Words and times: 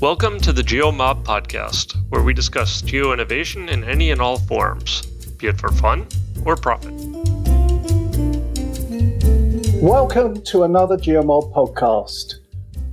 Welcome 0.00 0.38
to 0.40 0.52
the 0.52 0.62
GeoMob 0.62 1.22
podcast, 1.24 1.94
where 2.10 2.22
we 2.22 2.34
discuss 2.34 2.82
geo 2.82 3.12
innovation 3.12 3.68
in 3.68 3.84
any 3.84 4.10
and 4.10 4.20
all 4.20 4.38
forms, 4.38 5.02
be 5.38 5.46
it 5.46 5.58
for 5.58 5.70
fun 5.70 6.06
or 6.44 6.56
profit. 6.56 6.92
Welcome 9.80 10.42
to 10.42 10.64
another 10.64 10.96
GeoMob 10.96 11.54
podcast. 11.54 12.34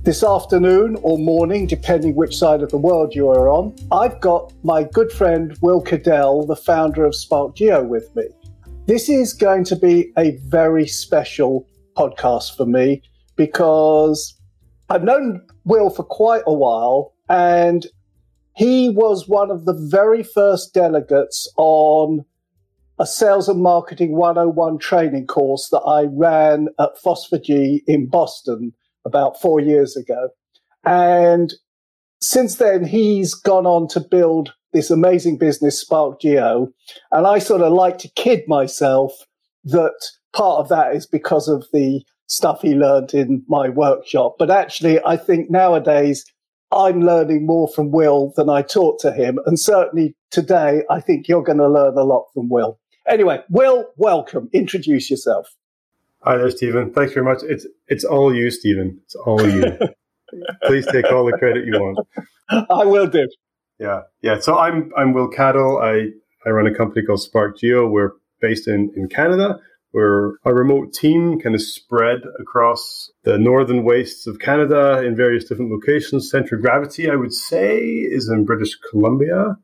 This 0.04 0.22
afternoon 0.22 0.96
or 1.02 1.18
morning, 1.18 1.66
depending 1.66 2.14
which 2.14 2.36
side 2.36 2.62
of 2.62 2.70
the 2.70 2.78
world 2.78 3.14
you 3.14 3.28
are 3.28 3.48
on, 3.48 3.76
I've 3.90 4.20
got 4.20 4.52
my 4.62 4.84
good 4.84 5.12
friend 5.12 5.58
Will 5.60 5.80
Cadell, 5.82 6.46
the 6.46 6.56
founder 6.56 7.04
of 7.04 7.14
Spark 7.14 7.56
Geo, 7.56 7.82
with 7.82 8.14
me. 8.14 8.24
This 8.86 9.08
is 9.08 9.34
going 9.34 9.64
to 9.64 9.76
be 9.76 10.12
a 10.16 10.36
very 10.46 10.86
special 10.86 11.68
podcast 11.96 12.56
for 12.56 12.64
me 12.64 13.02
because 13.36 14.34
I've 14.88 15.04
known 15.04 15.46
Will 15.64 15.90
for 15.90 16.02
quite 16.02 16.42
a 16.46 16.52
while, 16.52 17.14
and 17.28 17.86
he 18.54 18.88
was 18.90 19.28
one 19.28 19.50
of 19.50 19.64
the 19.64 19.74
very 19.74 20.22
first 20.22 20.74
delegates 20.74 21.50
on 21.56 22.24
a 22.98 23.06
sales 23.06 23.48
and 23.48 23.62
marketing 23.62 24.12
101 24.12 24.78
training 24.78 25.26
course 25.26 25.68
that 25.70 25.80
I 25.80 26.04
ran 26.12 26.68
at 26.78 27.42
G 27.42 27.82
in 27.86 28.06
Boston 28.06 28.72
about 29.04 29.40
four 29.40 29.60
years 29.60 29.96
ago. 29.96 30.28
And 30.84 31.54
since 32.20 32.56
then, 32.56 32.84
he's 32.84 33.34
gone 33.34 33.66
on 33.66 33.88
to 33.88 34.00
build 34.00 34.52
this 34.72 34.90
amazing 34.90 35.38
business, 35.38 35.80
Spark 35.80 36.20
Geo. 36.20 36.68
And 37.10 37.26
I 37.26 37.38
sort 37.38 37.62
of 37.62 37.72
like 37.72 37.98
to 37.98 38.08
kid 38.10 38.42
myself 38.46 39.12
that 39.64 39.94
part 40.32 40.60
of 40.60 40.68
that 40.68 40.94
is 40.94 41.06
because 41.06 41.48
of 41.48 41.66
the 41.72 42.02
stuff 42.32 42.62
he 42.62 42.74
learned 42.74 43.12
in 43.12 43.44
my 43.46 43.68
workshop. 43.68 44.36
But 44.38 44.50
actually, 44.50 44.98
I 45.04 45.18
think 45.18 45.50
nowadays 45.50 46.24
I'm 46.72 47.02
learning 47.02 47.44
more 47.44 47.68
from 47.68 47.90
Will 47.90 48.32
than 48.36 48.48
I 48.48 48.62
taught 48.62 48.98
to 49.00 49.12
him. 49.12 49.38
And 49.44 49.60
certainly 49.60 50.16
today, 50.30 50.82
I 50.88 51.00
think 51.00 51.28
you're 51.28 51.42
going 51.42 51.58
to 51.58 51.68
learn 51.68 51.98
a 51.98 52.04
lot 52.04 52.28
from 52.32 52.48
Will. 52.48 52.78
Anyway, 53.06 53.40
Will, 53.50 53.86
welcome. 53.98 54.48
Introduce 54.54 55.10
yourself. 55.10 55.54
Hi 56.22 56.38
there, 56.38 56.50
Stephen. 56.50 56.90
Thanks 56.92 57.12
very 57.12 57.26
much. 57.26 57.42
It's 57.42 57.66
it's 57.88 58.04
all 58.04 58.34
you, 58.34 58.50
Stephen. 58.50 58.98
It's 59.04 59.16
all 59.16 59.46
you. 59.46 59.76
Please 60.66 60.86
take 60.86 61.10
all 61.12 61.26
the 61.26 61.36
credit 61.36 61.66
you 61.66 61.72
want. 61.72 61.98
I 62.48 62.84
will 62.84 63.08
do. 63.08 63.28
Yeah, 63.80 64.02
yeah. 64.22 64.38
So 64.38 64.56
I'm 64.56 64.92
I'm 64.96 65.12
Will 65.12 65.28
Cadell. 65.28 65.78
I 65.82 66.10
I 66.46 66.50
run 66.50 66.68
a 66.68 66.74
company 66.74 67.04
called 67.04 67.20
Spark 67.20 67.58
Geo. 67.58 67.88
We're 67.88 68.12
based 68.40 68.68
in 68.68 68.92
in 68.96 69.08
Canada. 69.08 69.58
We're 69.92 70.36
a 70.44 70.54
remote 70.54 70.94
team, 70.94 71.38
kind 71.38 71.54
of 71.54 71.60
spread 71.60 72.22
across 72.40 73.10
the 73.24 73.36
northern 73.36 73.84
wastes 73.84 74.26
of 74.26 74.38
Canada 74.38 75.02
in 75.02 75.14
various 75.14 75.44
different 75.44 75.70
locations. 75.70 76.30
Center 76.30 76.56
of 76.56 76.62
gravity, 76.62 77.10
I 77.10 77.16
would 77.16 77.34
say, 77.34 77.78
is 77.78 78.28
in 78.28 78.46
British 78.46 78.74
Columbia. 78.90 79.58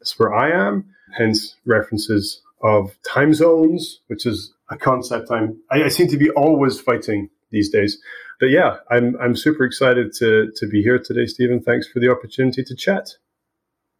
That's 0.00 0.18
where 0.18 0.34
I 0.34 0.50
am. 0.50 0.86
Hence 1.16 1.56
references 1.66 2.40
of 2.62 2.96
time 3.06 3.34
zones, 3.34 4.00
which 4.06 4.24
is 4.24 4.54
a 4.70 4.76
concept 4.76 5.30
I'm 5.30 5.60
I, 5.70 5.84
I, 5.84 5.88
seem 5.88 6.08
to 6.08 6.16
be 6.16 6.30
always 6.30 6.80
fighting 6.80 7.28
these 7.50 7.68
days. 7.68 7.98
But 8.40 8.46
yeah, 8.46 8.78
I'm 8.90 9.16
I'm 9.20 9.36
super 9.36 9.64
excited 9.64 10.12
to 10.14 10.50
to 10.56 10.66
be 10.66 10.82
here 10.82 10.98
today, 10.98 11.26
Stephen. 11.26 11.60
Thanks 11.60 11.86
for 11.86 12.00
the 12.00 12.10
opportunity 12.10 12.64
to 12.64 12.74
chat. 12.74 13.10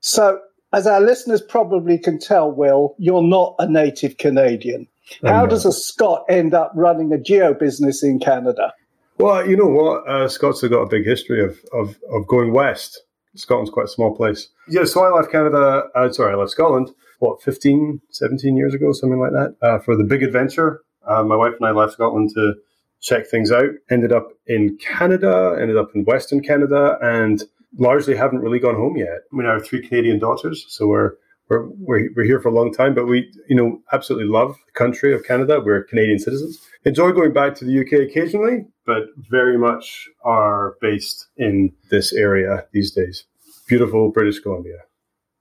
So, 0.01 0.41
as 0.73 0.87
our 0.87 1.01
listeners 1.01 1.43
probably 1.43 1.99
can 1.99 2.19
tell, 2.19 2.51
Will, 2.51 2.97
you're 2.99 3.23
not 3.23 3.55
a 3.59 3.69
native 3.69 4.17
Canadian. 4.17 4.89
How 5.25 5.47
does 5.47 5.67
a 5.67 5.73
Scot 5.73 6.25
end 6.29 6.55
up 6.55 6.73
running 6.75 7.13
a 7.13 7.19
geo 7.19 7.55
business 7.55 8.03
in 8.03 8.19
Canada? 8.19 8.73
Well, 9.19 9.49
you 9.49 9.57
know 9.57 9.69
what, 9.69 10.09
uh, 10.09 10.29
Scots 10.29 10.63
have 10.63 10.71
got 10.71 10.81
a 10.83 10.89
big 10.89 11.05
history 11.05 11.45
of, 11.45 11.59
of 11.73 11.97
of 12.11 12.27
going 12.27 12.53
west. 12.53 13.03
Scotland's 13.37 13.71
quite 13.71 13.87
a 13.87 13.89
small 13.89 14.15
place. 14.15 14.49
Yeah, 14.69 14.85
so 14.85 15.05
I 15.05 15.11
left 15.11 15.31
Canada. 15.31 15.85
Uh, 15.95 16.11
sorry, 16.13 16.33
I 16.33 16.37
left 16.37 16.53
Scotland 16.53 16.91
what 17.25 17.43
15 17.43 18.01
17 18.11 18.57
years 18.57 18.75
ago 18.75 18.93
something 18.93 19.19
like 19.19 19.33
that 19.33 19.57
uh, 19.63 19.79
for 19.79 19.97
the 19.97 20.05
big 20.05 20.23
adventure 20.23 20.83
uh, 21.07 21.23
my 21.23 21.37
wife 21.37 21.55
and 21.59 21.67
i 21.67 21.71
left 21.71 21.95
scotland 21.95 22.31
to 22.35 22.55
check 23.01 23.27
things 23.27 23.51
out 23.51 23.71
ended 23.91 24.13
up 24.13 24.29
in 24.47 24.77
canada 24.79 25.57
ended 25.61 25.77
up 25.77 25.91
in 25.95 26.05
western 26.05 26.43
canada 26.43 26.99
and 27.03 27.45
largely 27.79 28.15
haven't 28.15 28.41
really 28.41 28.59
gone 28.59 28.75
home 28.75 28.97
yet 28.97 29.21
i 29.33 29.37
mean 29.37 29.47
i 29.47 29.53
have 29.53 29.67
three 29.67 29.87
canadian 29.87 30.19
daughters 30.19 30.67
so 30.69 30.87
we're 30.87 31.13
we're, 31.49 31.67
we're, 31.79 32.11
we're 32.17 32.25
here 32.25 32.41
for 32.41 32.49
a 32.49 32.55
long 32.55 32.73
time, 32.73 32.95
but 32.95 33.07
we, 33.07 33.31
you 33.49 33.57
know, 33.57 33.81
absolutely 33.93 34.29
love 34.29 34.57
the 34.67 34.73
country 34.73 35.15
of 35.15 35.25
Canada. 35.25 35.61
We're 35.61 35.83
Canadian 35.85 36.19
citizens. 36.19 36.61
Enjoy 36.85 37.13
going 37.13 37.33
back 37.33 37.55
to 37.57 37.65
the 37.65 37.81
UK 37.81 38.09
occasionally, 38.09 38.67
but 38.87 39.05
very 39.31 39.59
much 39.59 40.09
are 40.25 40.77
based 40.81 41.29
in 41.37 41.73
this 41.91 42.13
area 42.13 42.67
these 42.73 42.93
days. 42.93 43.25
Beautiful 43.67 44.11
British 44.11 44.41
Columbia. 44.41 44.79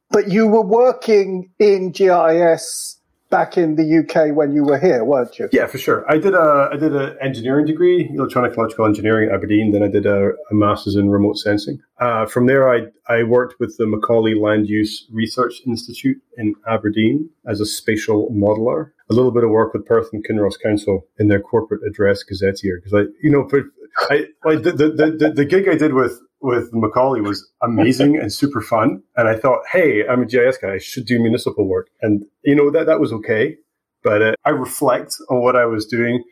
But 0.10 0.30
you 0.30 0.48
were 0.48 0.66
working 0.66 1.52
in 1.60 1.92
GIS 1.92 3.00
back 3.34 3.58
in 3.58 3.76
the 3.78 3.88
UK 4.00 4.36
when 4.36 4.54
you 4.54 4.64
were 4.64 4.78
here, 4.78 5.04
weren't 5.04 5.40
you? 5.40 5.50
Yeah, 5.52 5.66
for 5.66 5.80
sure. 5.80 6.06
I 6.08 6.20
did 6.20 6.36
a 6.36 6.70
I 6.72 6.78
did 6.78 6.96
an 6.96 7.18
engineering 7.20 7.66
degree, 7.66 8.08
electronic 8.14 8.56
electrical 8.56 8.86
engineering 8.86 9.30
at 9.30 9.36
Aberdeen. 9.36 9.72
Then 9.72 9.82
I 9.82 9.88
did 9.88 10.06
a, 10.06 10.34
a 10.52 10.54
master's 10.54 10.96
in 10.96 11.10
remote 11.10 11.38
sensing. 11.40 11.80
Uh, 12.00 12.28
from 12.28 12.46
there, 12.46 12.70
I 12.70 12.80
I 13.10 13.24
worked 13.24 13.56
with 13.60 13.76
the 13.78 13.88
Macaulay 13.88 14.36
Land 14.36 14.70
Use 14.70 15.08
Research 15.12 15.56
Institute 15.66 16.18
in 16.38 16.54
Aberdeen 16.70 17.28
as 17.48 17.60
a 17.60 17.66
spatial 17.66 18.30
modeler. 18.30 18.92
A 19.10 19.14
little 19.16 19.32
bit 19.32 19.44
of 19.44 19.50
work 19.50 19.74
with 19.74 19.86
Perth 19.88 20.10
and 20.14 20.24
Kinross 20.26 20.62
Council 20.62 21.08
in 21.18 21.28
their 21.28 21.42
corporate 21.42 21.82
address 21.90 22.22
gazetteer 22.24 22.80
because 22.80 22.94
I, 22.94 23.04
you 23.24 23.32
know, 23.32 23.50
for, 23.50 23.64
I, 24.12 24.28
I 24.46 24.56
the, 24.56 24.72
the, 24.72 24.90
the, 25.20 25.34
the 25.36 25.46
gig 25.46 25.68
I 25.68 25.76
did 25.76 25.94
with 25.94 26.20
with 26.44 26.74
Macaulay 26.74 27.22
was 27.22 27.50
amazing 27.62 28.18
and 28.18 28.32
super 28.32 28.62
fun. 28.62 29.02
And 29.16 29.30
I 29.30 29.36
thought, 29.36 29.62
hey, 29.72 30.06
I'm 30.06 30.22
a 30.22 30.26
GIS 30.26 30.58
guy. 30.58 30.74
I 30.74 30.78
should 30.78 31.06
do 31.06 31.20
municipal 31.20 31.66
work. 31.66 31.90
And, 32.02 32.26
you 32.44 32.54
know, 32.54 32.70
that, 32.70 32.86
that 32.86 33.00
was 33.00 33.14
okay. 33.14 33.56
But 34.04 34.22
uh, 34.22 34.34
I 34.44 34.50
reflect 34.50 35.16
on 35.30 35.42
what 35.42 35.56
I 35.56 35.66
was 35.66 35.86
doing 35.86 36.24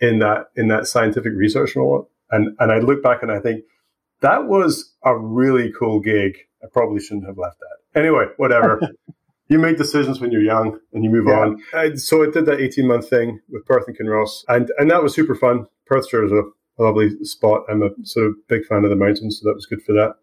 in 0.00 0.20
that, 0.20 0.46
in 0.56 0.68
that 0.68 0.86
scientific 0.86 1.32
research 1.36 1.76
role. 1.76 2.10
And, 2.30 2.56
and 2.58 2.72
I 2.72 2.78
look 2.78 3.02
back 3.02 3.22
and 3.22 3.30
I 3.30 3.40
think 3.40 3.64
that 4.22 4.46
was 4.46 4.94
a 5.04 5.16
really 5.16 5.70
cool 5.78 6.00
gig. 6.00 6.38
I 6.62 6.66
probably 6.72 7.00
shouldn't 7.00 7.26
have 7.26 7.36
left 7.36 7.58
that. 7.60 8.00
Anyway, 8.00 8.24
whatever. 8.38 8.80
you 9.48 9.58
make 9.58 9.76
decisions 9.76 10.18
when 10.18 10.32
you're 10.32 10.42
young 10.42 10.78
and 10.94 11.04
you 11.04 11.10
move 11.10 11.26
yeah. 11.26 11.40
on. 11.40 11.62
I, 11.74 11.94
so 11.94 12.22
I 12.22 12.30
did 12.30 12.46
that 12.46 12.60
18 12.60 12.86
month 12.86 13.10
thing 13.10 13.40
with 13.50 13.66
Perth 13.66 13.84
and 13.86 13.98
Kinross 13.98 14.44
and, 14.48 14.70
and 14.78 14.90
that 14.90 15.02
was 15.02 15.14
super 15.14 15.34
fun. 15.34 15.66
Perthshire 15.86 16.24
is 16.24 16.32
a 16.32 16.42
a 16.78 16.82
lovely 16.82 17.24
spot. 17.24 17.64
I'm 17.68 17.82
a 17.82 17.90
sort 18.04 18.26
of 18.26 18.34
big 18.48 18.64
fan 18.66 18.84
of 18.84 18.90
the 18.90 18.96
mountains, 18.96 19.40
so 19.40 19.48
that 19.48 19.54
was 19.54 19.66
good 19.66 19.82
for 19.82 19.92
that. 19.92 20.14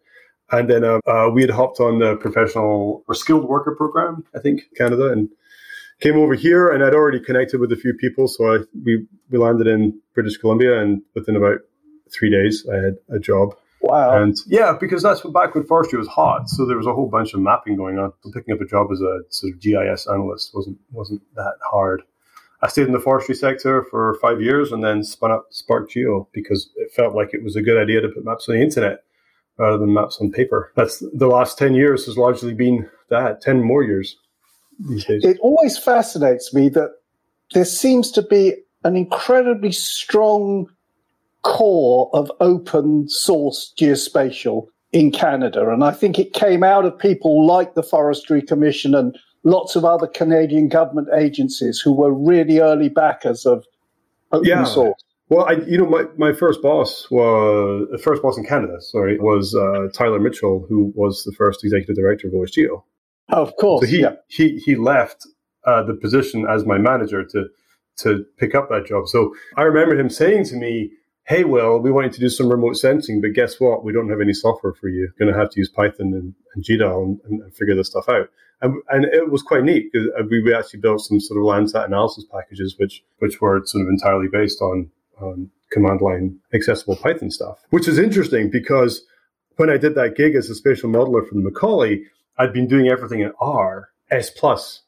And 0.51 0.69
then 0.69 0.83
uh, 0.83 0.99
uh, 1.07 1.29
we 1.33 1.41
had 1.41 1.49
hopped 1.49 1.79
on 1.79 1.99
the 1.99 2.15
professional 2.17 3.03
or 3.07 3.15
skilled 3.15 3.45
worker 3.45 3.75
program, 3.75 4.23
I 4.35 4.39
think, 4.39 4.61
Canada, 4.77 5.11
and 5.11 5.29
came 6.01 6.17
over 6.17 6.35
here. 6.35 6.71
And 6.71 6.83
I'd 6.83 6.93
already 6.93 7.19
connected 7.19 7.59
with 7.59 7.71
a 7.71 7.75
few 7.75 7.93
people, 7.93 8.27
so 8.27 8.55
I, 8.55 8.59
we 8.83 9.05
we 9.29 9.37
landed 9.37 9.67
in 9.67 9.99
British 10.13 10.37
Columbia, 10.37 10.79
and 10.79 11.01
within 11.15 11.35
about 11.35 11.59
three 12.11 12.29
days, 12.29 12.65
I 12.71 12.75
had 12.75 12.97
a 13.09 13.19
job. 13.19 13.55
Wow! 13.81 14.21
And 14.21 14.35
yeah, 14.47 14.75
because 14.79 15.03
that's 15.03 15.23
what 15.23 15.33
back 15.33 15.55
when 15.55 15.65
forestry 15.65 15.97
was 15.97 16.07
hot, 16.07 16.49
so 16.49 16.65
there 16.65 16.77
was 16.77 16.87
a 16.87 16.93
whole 16.93 17.07
bunch 17.07 17.33
of 17.33 17.39
mapping 17.39 17.75
going 17.75 17.97
on. 17.97 18.13
So 18.21 18.31
picking 18.31 18.53
up 18.53 18.61
a 18.61 18.65
job 18.65 18.87
as 18.91 19.01
a 19.01 19.21
sort 19.29 19.53
of 19.53 19.59
GIS 19.59 20.07
analyst 20.07 20.51
wasn't 20.53 20.77
wasn't 20.91 21.21
that 21.35 21.55
hard. 21.69 22.03
I 22.61 22.67
stayed 22.67 22.87
in 22.87 22.93
the 22.93 22.99
forestry 22.99 23.35
sector 23.35 23.83
for 23.89 24.17
five 24.21 24.41
years 24.41 24.71
and 24.71 24.83
then 24.83 25.03
spun 25.03 25.31
up 25.31 25.47
Spark 25.51 25.89
Geo 25.89 26.27
because 26.31 26.69
it 26.77 26.91
felt 26.91 27.15
like 27.15 27.33
it 27.33 27.43
was 27.43 27.55
a 27.55 27.61
good 27.61 27.81
idea 27.81 28.01
to 28.01 28.09
put 28.09 28.25
maps 28.25 28.47
on 28.49 28.55
the 28.55 28.61
internet 28.61 29.03
rather 29.57 29.77
than 29.77 29.93
maps 29.93 30.17
on 30.19 30.31
paper. 30.31 30.71
That's 30.75 31.03
the 31.13 31.27
last 31.27 31.57
10 31.57 31.75
years 31.75 32.05
has 32.05 32.17
largely 32.17 32.53
been 32.53 32.89
that, 33.09 33.41
10 33.41 33.61
more 33.63 33.83
years 33.83 34.17
these 34.79 35.05
days. 35.05 35.23
It 35.23 35.37
always 35.41 35.77
fascinates 35.77 36.53
me 36.53 36.69
that 36.69 36.91
there 37.53 37.65
seems 37.65 38.11
to 38.11 38.21
be 38.21 38.55
an 38.83 38.95
incredibly 38.95 39.71
strong 39.71 40.67
core 41.43 42.09
of 42.13 42.31
open 42.39 43.07
source 43.07 43.73
geospatial 43.79 44.67
in 44.91 45.11
Canada. 45.11 45.69
And 45.69 45.83
I 45.83 45.91
think 45.91 46.17
it 46.17 46.33
came 46.33 46.63
out 46.63 46.85
of 46.85 46.97
people 46.97 47.45
like 47.45 47.75
the 47.75 47.83
Forestry 47.83 48.41
Commission 48.41 48.95
and 48.95 49.17
lots 49.45 49.75
of 49.75 49.85
other 49.85 50.07
Canadian 50.07 50.67
government 50.67 51.07
agencies 51.15 51.79
who 51.79 51.93
were 51.93 52.11
really 52.11 52.59
early 52.59 52.89
backers 52.89 53.45
of 53.45 53.63
open 54.33 54.49
yeah. 54.49 54.65
source. 54.65 55.01
Well, 55.29 55.45
I, 55.45 55.53
you 55.53 55.77
know, 55.77 55.87
my, 55.87 56.05
my 56.17 56.33
first 56.33 56.61
boss 56.61 57.09
was 57.09 57.87
the 57.91 57.97
first 57.97 58.21
boss 58.21 58.37
in 58.37 58.45
Canada. 58.45 58.79
Sorry, 58.81 59.17
was 59.17 59.55
uh, 59.55 59.87
Tyler 59.93 60.19
Mitchell, 60.19 60.65
who 60.69 60.91
was 60.95 61.23
the 61.23 61.31
first 61.31 61.63
executive 61.63 61.95
director 61.95 62.27
of 62.27 62.33
OSGeo. 62.33 62.83
Oh, 63.29 63.41
of 63.41 63.55
course, 63.55 63.85
so 63.85 63.87
he 63.87 64.01
yeah. 64.01 64.13
he 64.27 64.59
he 64.59 64.75
left 64.75 65.25
uh, 65.65 65.81
the 65.81 65.95
position 65.95 66.45
as 66.47 66.63
my 66.63 66.77
manager 66.77 67.23
to 67.23 67.47
to 67.97 68.23
pick 68.37 68.53
up 68.53 68.69
that 68.69 68.85
job. 68.85 69.07
So 69.07 69.33
I 69.57 69.63
remember 69.63 69.97
him 69.99 70.11
saying 70.11 70.45
to 70.45 70.57
me, 70.57 70.91
"Hey, 71.27 71.43
Will, 71.43 71.79
we 71.79 71.91
want 71.91 72.07
you 72.07 72.13
to 72.13 72.19
do 72.19 72.29
some 72.29 72.49
remote 72.49 72.77
sensing, 72.77 73.21
but 73.21 73.33
guess 73.33 73.59
what? 73.59 73.83
We 73.83 73.93
don't 73.93 74.09
have 74.09 74.21
any 74.21 74.33
software 74.33 74.73
for 74.73 74.89
you. 74.89 75.01
You're 75.01 75.25
going 75.25 75.33
to 75.33 75.39
have 75.39 75.49
to 75.51 75.59
use 75.59 75.69
Python 75.69 76.13
and, 76.13 76.33
and 76.53 76.63
GDAL 76.63 77.03
and, 77.03 77.19
and 77.41 77.55
figure 77.55 77.75
this 77.75 77.87
stuff 77.87 78.09
out." 78.09 78.29
and, 78.61 78.81
and 78.89 79.05
it 79.05 79.29
was 79.29 79.41
quite 79.41 79.63
neat 79.63 79.91
because 79.91 80.07
uh, 80.19 80.23
we 80.29 80.53
actually 80.53 80.79
built 80.79 81.01
some 81.01 81.19
sort 81.19 81.39
of 81.39 81.43
Landsat 81.43 81.85
analysis 81.85 82.25
packages, 82.31 82.75
which 82.77 83.03
which 83.19 83.41
were 83.41 83.61
sort 83.65 83.83
of 83.83 83.89
entirely 83.89 84.27
based 84.31 84.61
on, 84.61 84.89
on 85.21 85.49
command 85.71 86.01
line 86.01 86.39
accessible 86.53 86.95
Python 86.95 87.31
stuff, 87.31 87.59
which 87.69 87.87
is 87.87 87.97
interesting 87.97 88.49
because 88.49 89.03
when 89.57 89.69
I 89.69 89.77
did 89.77 89.95
that 89.95 90.15
gig 90.15 90.35
as 90.35 90.49
a 90.49 90.55
spatial 90.55 90.89
modeler 90.89 91.27
for 91.27 91.35
the 91.35 91.41
Macaulay, 91.41 92.03
I'd 92.37 92.53
been 92.53 92.67
doing 92.67 92.87
everything 92.87 93.21
in 93.21 93.31
R, 93.39 93.89
S 94.11 94.29
plus, 94.29 94.81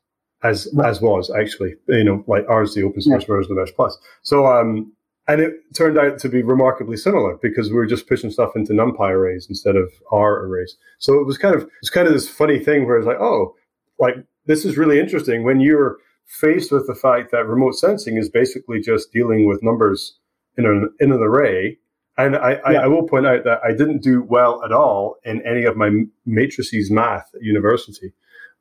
as 0.44 0.68
right. 0.74 0.90
as 0.90 1.02
was 1.02 1.32
actually, 1.32 1.76
you 1.88 2.04
know, 2.04 2.24
like 2.28 2.46
R 2.48 2.64
is 2.64 2.74
the 2.74 2.84
open 2.84 3.02
source 3.02 3.24
yeah. 3.24 3.28
version 3.28 3.58
of 3.58 3.68
S 3.68 3.74
plus. 3.76 3.98
So 4.24 4.46
um, 4.46 4.94
and 5.28 5.42
it 5.42 5.54
turned 5.76 5.98
out 5.98 6.20
to 6.20 6.30
be 6.30 6.42
remarkably 6.42 6.96
similar 6.96 7.38
because 7.42 7.70
we 7.70 7.76
were 7.76 7.86
just 7.86 8.08
pushing 8.08 8.32
stuff 8.32 8.56
into 8.56 8.74
NumPy 8.74 9.10
arrays 9.10 9.48
instead 9.50 9.76
of 9.76 9.92
R 10.12 10.46
arrays. 10.46 10.78
So 11.00 11.20
it 11.20 11.26
was 11.26 11.38
kind 11.38 11.56
of 11.56 11.70
it's 11.82 11.90
kind 11.90 12.08
of 12.08 12.14
this 12.14 12.30
funny 12.30 12.60
thing 12.60 12.86
where 12.86 12.98
it's 12.98 13.08
like, 13.08 13.20
oh, 13.20 13.56
like 14.00 14.16
this 14.46 14.64
is 14.64 14.78
really 14.78 15.00
interesting 15.00 15.44
when 15.44 15.60
you're 15.60 15.98
faced 16.26 16.72
with 16.72 16.88
the 16.88 16.96
fact 16.96 17.32
that 17.32 17.48
remote 17.48 17.76
sensing 17.76 18.18
is 18.18 18.30
basically 18.30 18.82
just 18.82 19.12
dealing 19.12 19.48
with 19.48 19.64
numbers 19.64 20.18
in 20.58 20.66
an 20.66 20.90
in 21.00 21.12
an 21.12 21.22
array. 21.22 21.78
And 22.20 22.36
I, 22.36 22.54
yeah. 22.54 22.60
I, 22.66 22.74
I, 22.84 22.88
will 22.88 23.08
point 23.08 23.28
out 23.28 23.44
that 23.44 23.60
I 23.64 23.74
didn't 23.74 24.02
do 24.02 24.24
well 24.24 24.64
at 24.66 24.72
all 24.72 25.18
in 25.24 25.46
any 25.46 25.66
of 25.66 25.78
my 25.78 25.92
matrices 26.26 26.90
math 26.90 27.30
at 27.36 27.44
university, 27.44 28.12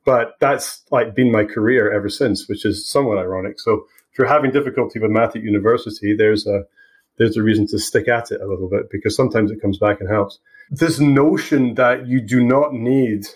but 0.05 0.35
that's 0.39 0.83
like 0.91 1.15
been 1.15 1.31
my 1.31 1.43
career 1.43 1.91
ever 1.91 2.07
since, 2.07 2.47
which 2.47 2.65
is 2.65 2.87
somewhat 2.87 3.17
ironic. 3.17 3.59
So 3.59 3.87
if 4.17 4.21
you're 4.21 4.33
having 4.33 4.49
difficulty 4.49 4.97
with 4.97 5.11
math 5.11 5.35
at 5.35 5.43
university, 5.43 6.15
there's 6.15 6.47
a 6.47 6.63
there's 7.19 7.37
a 7.37 7.43
reason 7.43 7.67
to 7.67 7.77
stick 7.77 8.07
at 8.07 8.31
it 8.31 8.41
a 8.41 8.47
little 8.47 8.67
bit 8.67 8.89
because 8.89 9.15
sometimes 9.15 9.51
it 9.51 9.61
comes 9.61 9.77
back 9.77 9.99
and 9.99 10.09
helps. 10.09 10.39
This 10.71 10.99
notion 10.99 11.75
that 11.75 12.07
you 12.07 12.19
do 12.19 12.43
not 12.43 12.73
need 12.73 13.27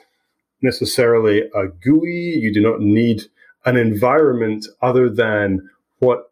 necessarily 0.63 1.41
a 1.53 1.67
GUI, 1.67 2.39
you 2.39 2.51
do 2.51 2.61
not 2.61 2.79
need 2.79 3.25
an 3.63 3.77
environment 3.77 4.65
other 4.81 5.07
than 5.07 5.69
what 5.99 6.31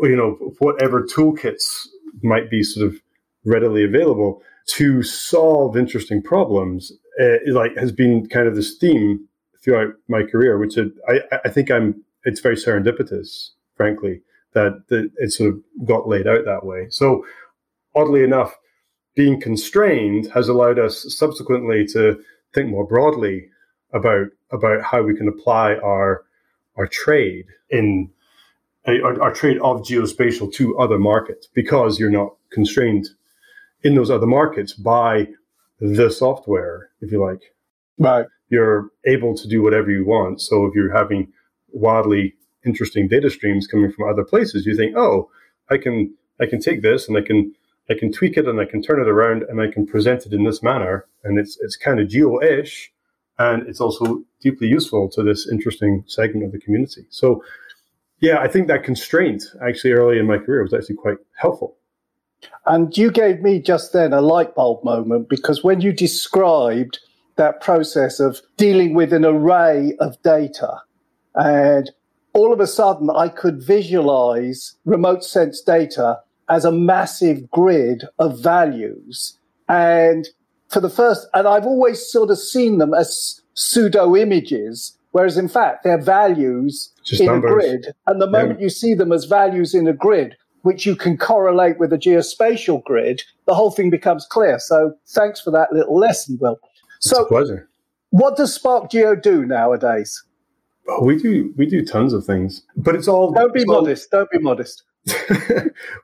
you 0.00 0.14
know 0.14 0.34
whatever 0.60 1.02
toolkits 1.02 1.88
might 2.22 2.48
be 2.48 2.62
sort 2.62 2.86
of 2.86 3.00
readily 3.44 3.82
available 3.82 4.40
to 4.66 5.02
solve 5.02 5.76
interesting 5.76 6.22
problems 6.22 6.92
uh, 7.20 7.38
like 7.48 7.76
has 7.76 7.90
been 7.90 8.28
kind 8.28 8.46
of 8.46 8.54
this 8.54 8.76
theme 8.76 9.26
throughout 9.60 9.92
my 10.06 10.22
career 10.22 10.56
which 10.56 10.78
I, 11.08 11.20
I 11.44 11.48
think 11.48 11.70
i'm 11.70 12.04
it's 12.24 12.40
very 12.40 12.54
serendipitous 12.56 13.50
frankly 13.78 14.20
that, 14.52 14.82
that 14.88 15.10
it 15.16 15.32
sort 15.32 15.54
of 15.54 15.86
got 15.86 16.06
laid 16.06 16.26
out 16.26 16.44
that 16.44 16.66
way 16.66 16.86
so 16.90 17.24
oddly 17.96 18.22
enough 18.22 18.54
being 19.14 19.40
constrained 19.40 20.30
has 20.34 20.48
allowed 20.48 20.78
us 20.78 21.06
subsequently 21.16 21.86
to 21.86 22.22
think 22.54 22.68
more 22.68 22.86
broadly 22.86 23.48
about 23.92 24.26
about 24.50 24.82
how 24.82 25.02
we 25.02 25.16
can 25.16 25.28
apply 25.28 25.74
our 25.76 26.24
our 26.76 26.86
trade 26.86 27.46
in 27.70 28.10
our, 28.86 29.20
our 29.22 29.34
trade 29.34 29.58
of 29.58 29.82
geospatial 29.82 30.52
to 30.54 30.78
other 30.78 30.98
markets 30.98 31.48
because 31.52 31.98
you're 31.98 32.10
not 32.10 32.34
constrained 32.50 33.08
in 33.82 33.94
those 33.94 34.10
other 34.10 34.26
markets 34.26 34.72
by 34.72 35.26
the 35.80 36.10
software, 36.10 36.90
if 37.00 37.12
you 37.12 37.22
like. 37.22 37.54
Right. 37.98 38.26
You're 38.48 38.90
able 39.06 39.36
to 39.36 39.48
do 39.48 39.62
whatever 39.62 39.90
you 39.90 40.04
want. 40.06 40.40
So 40.40 40.66
if 40.66 40.74
you're 40.74 40.96
having 40.96 41.32
wildly 41.70 42.34
interesting 42.68 43.08
data 43.08 43.30
streams 43.30 43.66
coming 43.66 43.90
from 43.90 44.08
other 44.08 44.24
places, 44.24 44.66
you 44.66 44.76
think, 44.76 44.96
oh, 44.96 45.30
I 45.70 45.78
can 45.78 46.14
I 46.40 46.46
can 46.46 46.60
take 46.60 46.82
this 46.82 47.08
and 47.08 47.16
I 47.16 47.22
can 47.22 47.54
I 47.90 47.94
can 47.94 48.12
tweak 48.12 48.36
it 48.36 48.46
and 48.46 48.60
I 48.60 48.66
can 48.66 48.82
turn 48.82 49.00
it 49.00 49.08
around 49.08 49.42
and 49.48 49.60
I 49.60 49.68
can 49.74 49.86
present 49.86 50.26
it 50.26 50.32
in 50.32 50.44
this 50.44 50.62
manner. 50.62 51.06
And 51.24 51.38
it's 51.38 51.58
it's 51.60 51.76
kind 51.76 51.98
of 52.00 52.08
geo-ish, 52.08 52.92
and 53.38 53.66
it's 53.68 53.80
also 53.80 54.22
deeply 54.40 54.68
useful 54.68 55.08
to 55.10 55.22
this 55.22 55.48
interesting 55.50 56.04
segment 56.06 56.44
of 56.46 56.52
the 56.52 56.60
community. 56.60 57.04
So, 57.10 57.42
yeah, 58.20 58.38
I 58.38 58.48
think 58.48 58.68
that 58.68 58.84
constraint 58.84 59.42
actually 59.66 59.92
early 59.92 60.18
in 60.18 60.26
my 60.26 60.38
career 60.38 60.62
was 60.62 60.74
actually 60.74 60.96
quite 60.96 61.18
helpful. 61.36 61.76
And 62.66 62.96
you 62.96 63.10
gave 63.10 63.40
me 63.40 63.60
just 63.60 63.92
then 63.92 64.12
a 64.12 64.20
light 64.20 64.54
bulb 64.54 64.84
moment 64.84 65.28
because 65.28 65.64
when 65.64 65.80
you 65.80 65.92
described 65.92 67.00
that 67.36 67.60
process 67.60 68.20
of 68.20 68.40
dealing 68.56 68.94
with 68.94 69.12
an 69.12 69.24
array 69.24 69.94
of 70.00 70.20
data, 70.22 70.82
and 71.34 71.90
all 72.38 72.52
of 72.52 72.60
a 72.60 72.66
sudden 72.66 73.10
I 73.10 73.28
could 73.28 73.60
visualize 73.60 74.76
remote 74.84 75.24
sense 75.24 75.60
data 75.60 76.20
as 76.48 76.64
a 76.64 76.72
massive 76.72 77.50
grid 77.50 78.04
of 78.20 78.40
values. 78.40 79.36
And 79.68 80.28
for 80.68 80.80
the 80.80 80.88
first, 80.88 81.26
and 81.34 81.48
I've 81.48 81.66
always 81.66 82.00
sort 82.00 82.30
of 82.30 82.38
seen 82.38 82.78
them 82.78 82.94
as 82.94 83.42
pseudo 83.54 84.14
images, 84.14 84.96
whereas 85.10 85.36
in 85.36 85.48
fact 85.48 85.82
they're 85.82 86.00
values 86.00 86.92
Just 87.04 87.20
in 87.20 87.26
numbers. 87.26 87.50
a 87.50 87.54
grid. 87.54 87.86
And 88.06 88.22
the 88.22 88.30
moment 88.30 88.60
yeah. 88.60 88.64
you 88.64 88.70
see 88.70 88.94
them 88.94 89.12
as 89.12 89.24
values 89.24 89.74
in 89.74 89.88
a 89.88 89.92
grid, 89.92 90.36
which 90.62 90.86
you 90.86 90.94
can 90.94 91.16
correlate 91.16 91.78
with 91.80 91.92
a 91.92 91.98
geospatial 91.98 92.84
grid, 92.84 93.22
the 93.46 93.54
whole 93.54 93.72
thing 93.72 93.90
becomes 93.90 94.26
clear. 94.26 94.60
So 94.60 94.94
thanks 95.08 95.40
for 95.40 95.50
that 95.50 95.72
little 95.72 95.98
lesson, 95.98 96.38
Will. 96.40 96.58
So, 97.00 97.24
pleasure. 97.24 97.68
What 98.10 98.36
does 98.36 98.54
Spark 98.54 98.90
Geo 98.90 99.14
do 99.14 99.44
nowadays? 99.44 100.22
Oh, 100.88 101.04
we 101.04 101.16
do 101.16 101.52
we 101.56 101.66
do 101.66 101.84
tons 101.84 102.12
of 102.12 102.24
things, 102.24 102.62
but 102.76 102.94
it's 102.94 103.08
all. 103.08 103.32
Don't 103.32 103.52
be 103.52 103.64
modest. 103.66 104.12
All, 104.12 104.20
don't 104.20 104.30
be 104.30 104.38
modest. 104.38 104.84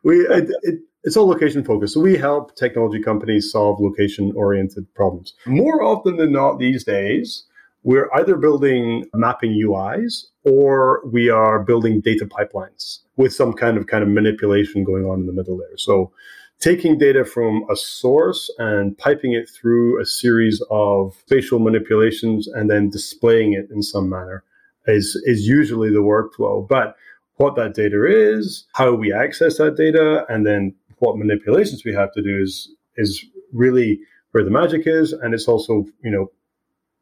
we 0.03 0.21
it, 0.27 0.51
it, 0.63 0.81
it's 1.05 1.17
all 1.17 1.27
location 1.27 1.65
focused. 1.65 1.95
So 1.95 2.01
we 2.01 2.17
help 2.17 2.55
technology 2.57 3.03
companies 3.03 3.51
solve 3.51 3.81
location 3.81 4.33
oriented 4.37 4.93
problems. 4.95 5.35
More 5.47 5.83
often 5.83 6.17
than 6.17 6.33
not 6.33 6.59
these 6.59 6.85
days, 6.85 7.45
we're 7.83 8.11
either 8.15 8.37
building 8.37 9.05
mapping 9.15 9.53
UIs 9.53 10.25
or 10.45 11.03
we 11.07 11.29
are 11.29 11.63
building 11.63 12.01
data 12.01 12.27
pipelines 12.27 13.01
with 13.17 13.33
some 13.33 13.53
kind 13.53 13.77
of 13.77 13.87
kind 13.87 14.03
of 14.03 14.09
manipulation 14.09 14.85
going 14.85 15.05
on 15.05 15.21
in 15.21 15.27
the 15.27 15.33
middle 15.33 15.57
there. 15.57 15.77
So 15.77 16.13
taking 16.61 16.99
data 16.99 17.25
from 17.25 17.65
a 17.71 17.77
source 17.77 18.51
and 18.59 18.97
piping 18.97 19.33
it 19.33 19.49
through 19.49 20.01
a 20.01 20.07
series 20.07 20.63
of 20.71 21.15
spatial 21.27 21.59
manipulations 21.59 22.49
and 22.49 22.71
then 22.71 22.89
displaying 22.89 23.53
it 23.53 23.71
in 23.71 23.83
some 23.83 24.09
manner 24.09 24.45
is 24.87 25.21
is 25.25 25.47
usually 25.47 25.91
the 25.91 26.03
workflow. 26.03 26.67
But 26.67 26.97
what 27.37 27.57
that 27.57 27.75
data 27.75 28.05
is, 28.07 28.65
how 28.75 28.95
we 28.95 29.13
access 29.13 29.59
that 29.59 29.77
data, 29.77 30.25
and 30.29 30.47
then 30.47 30.75
what 30.99 31.19
manipulations 31.19 31.85
we 31.85 31.95
have 31.95 32.13
to 32.13 32.23
do 32.23 32.41
is 32.43 32.71
is 32.97 33.25
really 33.53 34.01
where 34.33 34.45
the 34.45 34.51
magic 34.51 34.83
is, 34.87 35.13
and 35.13 35.35
it's 35.35 35.49
also 35.49 35.85
you 36.03 36.11
know 36.11 36.31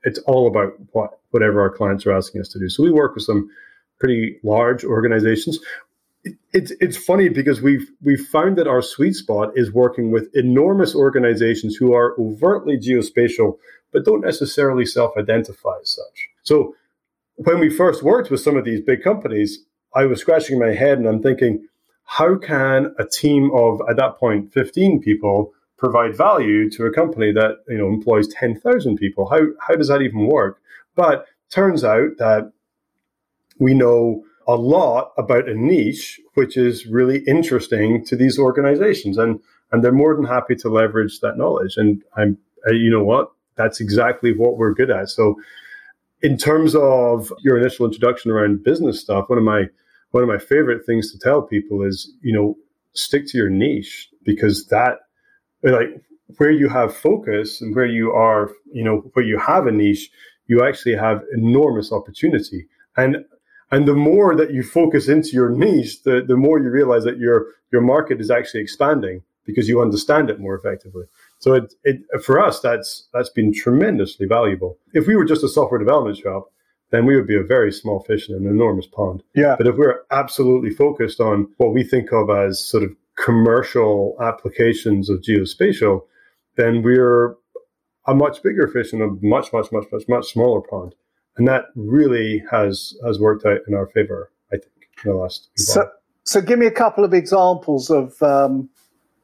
it's 0.05 0.19
all 0.21 0.47
about 0.47 0.73
what 0.93 1.21
whatever 1.31 1.61
our 1.61 1.71
clients 1.71 2.07
are 2.07 2.13
asking 2.13 2.41
us 2.41 2.49
to 2.49 2.59
do. 2.59 2.69
So 2.69 2.83
we 2.83 2.93
work 2.93 3.15
with 3.15 3.25
some 3.25 3.51
pretty 3.99 4.39
large 4.43 4.85
organizations. 4.85 5.59
It, 6.25 6.35
it's 6.53 6.73
it's 6.81 6.97
funny 6.97 7.29
because 7.29 7.61
we've 7.61 7.91
we've 8.03 8.27
found 8.27 8.57
that 8.59 8.69
our 8.69 8.83
sweet 8.83 9.15
spot 9.15 9.53
is 9.57 9.73
working 9.73 10.11
with 10.11 10.29
enormous 10.35 10.95
organizations 10.95 11.77
who 11.77 11.93
are 11.95 12.15
overtly 12.19 12.79
geospatial 12.79 13.59
but 13.93 14.05
don't 14.05 14.23
necessarily 14.23 14.87
self-identify 14.87 15.75
as 15.83 15.91
such. 15.91 16.29
So 16.43 16.75
when 17.37 17.59
we 17.59 17.71
first 17.71 18.03
worked 18.03 18.31
with 18.31 18.41
some 18.41 18.57
of 18.57 18.65
these 18.65 18.81
big 18.81 19.03
companies, 19.03 19.65
I 19.95 20.05
was 20.05 20.21
scratching 20.21 20.59
my 20.59 20.73
head 20.73 20.99
and 20.99 21.07
I'm 21.07 21.23
thinking, 21.23 21.67
how 22.05 22.37
can 22.37 22.95
a 22.99 23.05
team 23.05 23.51
of 23.55 23.81
at 23.89 23.97
that 23.97 24.19
point 24.19 24.53
15 24.53 25.01
people 25.01 25.53
provide 25.77 26.17
value 26.17 26.71
to 26.71 26.85
a 26.85 26.93
company 26.93 27.33
that 27.33 27.59
you 27.69 27.79
know 27.79 27.89
employs 27.89 28.29
10,000 28.29 28.97
people? 28.97 29.29
How 29.29 29.41
how 29.67 29.75
does 29.75 29.89
that 29.89 30.03
even 30.03 30.27
work? 30.27 30.61
But 30.95 31.27
turns 31.51 31.85
out 31.85 32.19
that 32.19 32.53
we 33.59 33.75
know 33.75 34.25
a 34.49 34.57
lot 34.57 35.13
about 35.17 35.49
a 35.49 35.55
niche 35.55 36.21
which 36.35 36.57
is 36.57 36.87
really 36.87 37.19
interesting 37.29 38.05
to 38.05 38.17
these 38.17 38.39
organizations 38.39 39.17
and 39.17 39.41
and 39.71 39.83
they're 39.83 39.93
more 39.93 40.15
than 40.15 40.25
happy 40.25 40.55
to 40.57 40.69
leverage 40.69 41.21
that 41.21 41.39
knowledge. 41.39 41.77
And 41.77 42.03
i'm 42.17 42.39
you 42.69 42.91
know 42.91 43.03
what? 43.03 43.33
That's 43.57 43.81
exactly 43.81 44.33
what 44.33 44.57
we're 44.57 44.75
good 44.75 44.91
at. 44.91 45.09
So 45.09 45.37
in 46.23 46.37
terms 46.37 46.75
of 46.75 47.33
your 47.41 47.59
initial 47.59 47.87
introduction 47.87 48.31
around 48.31 48.63
business 48.65 49.01
stuff 49.01 49.29
one 49.29 49.39
of 49.39 49.45
my 49.45 49.67
one 50.13 50.23
of 50.23 50.29
my 50.29 50.39
favorite 50.39 50.87
things 50.87 51.11
to 51.11 51.19
tell 51.19 51.43
people 51.43 51.83
is, 51.83 52.13
you 52.23 52.33
know, 52.33 52.57
stick 52.95 53.27
to 53.27 53.39
your 53.39 53.51
niche 53.51 54.09
because 54.25 54.67
that, 54.67 54.99
like, 55.63 55.89
where 56.37 56.51
you 56.51 56.69
have 56.69 56.97
focus 56.97 57.61
and 57.61 57.75
where 57.75 57.87
you 57.87 58.13
are, 58.13 58.51
you 58.73 58.85
know, 58.85 58.99
where 59.15 59.25
you 59.25 59.39
have 59.39 59.67
a 59.67 59.73
niche, 59.73 60.11
you 60.47 60.63
actually 60.65 60.95
have 60.95 61.23
enormous 61.35 61.93
opportunity. 61.93 62.67
And 62.97 63.25
and 63.71 63.89
the 63.89 63.95
more 63.95 64.37
that 64.37 64.53
you 64.53 64.63
focus 64.63 65.09
into 65.09 65.31
your 65.31 65.49
niche, 65.49 66.03
the, 66.03 66.23
the 66.27 66.37
more 66.37 66.59
you 66.59 66.69
realize 66.71 67.05
that 67.05 67.19
your 67.19 67.47
your 67.73 67.81
market 67.81 68.21
is 68.21 68.31
actually 68.31 68.61
expanding 68.61 69.23
because 69.47 69.69
you 69.69 69.81
understand 69.81 70.31
it 70.31 70.39
more 70.39 70.55
effectively. 70.55 71.05
So 71.43 71.55
it, 71.55 71.75
it 71.83 72.01
for 72.23 72.41
us 72.41 72.61
that's 72.61 73.09
that's 73.13 73.29
been 73.29 73.53
tremendously 73.53 74.27
valuable. 74.27 74.79
If 74.95 75.09
we 75.09 75.17
were 75.17 75.25
just 75.25 75.43
a 75.43 75.49
software 75.49 75.81
development 75.81 76.17
shop, 76.17 76.53
then 76.93 77.05
we 77.05 77.17
would 77.17 77.27
be 77.27 77.37
a 77.37 77.43
very 77.43 77.73
small 77.73 77.99
fish 78.05 78.29
in 78.29 78.37
an 78.37 78.47
enormous 78.47 78.87
pond. 78.87 79.25
Yeah. 79.35 79.57
But 79.59 79.67
if 79.67 79.77
we're 79.77 80.03
absolutely 80.13 80.71
focused 80.71 81.19
on 81.19 81.49
what 81.57 81.75
we 81.75 81.83
think 81.83 82.13
of 82.13 82.31
as 82.31 82.65
sort 82.65 82.85
of 82.85 82.91
commercial 83.17 84.17
applications 84.21 85.11
of 85.11 85.21
geospatial, 85.21 86.03
then 86.57 86.81
we're 86.81 87.35
a 88.07 88.15
much 88.15 88.41
bigger 88.45 88.69
fish 88.69 88.93
in 88.93 89.03
a 89.03 89.09
much, 89.27 89.53
much, 89.53 89.73
much, 89.73 89.87
much, 89.91 90.05
much 90.09 90.33
smaller 90.33 90.61
pond. 90.61 90.95
And 91.37 91.49
that 91.49 91.65
really 91.75 92.45
has 92.53 92.95
has 93.05 93.19
worked 93.19 93.45
out 93.45 93.63
in 93.67 93.75
our 93.75 93.89
favor, 93.89 94.31
I 94.53 94.59
think, 94.59 94.89
in 95.05 95.11
the 95.11 95.17
last. 95.17 95.49
So, 95.57 95.91
so 96.23 96.41
give 96.41 96.61
me 96.61 96.67
a 96.67 96.71
couple 96.71 97.05
of 97.05 97.13
examples 97.13 97.91
of 97.91 98.23
um, 98.23 98.69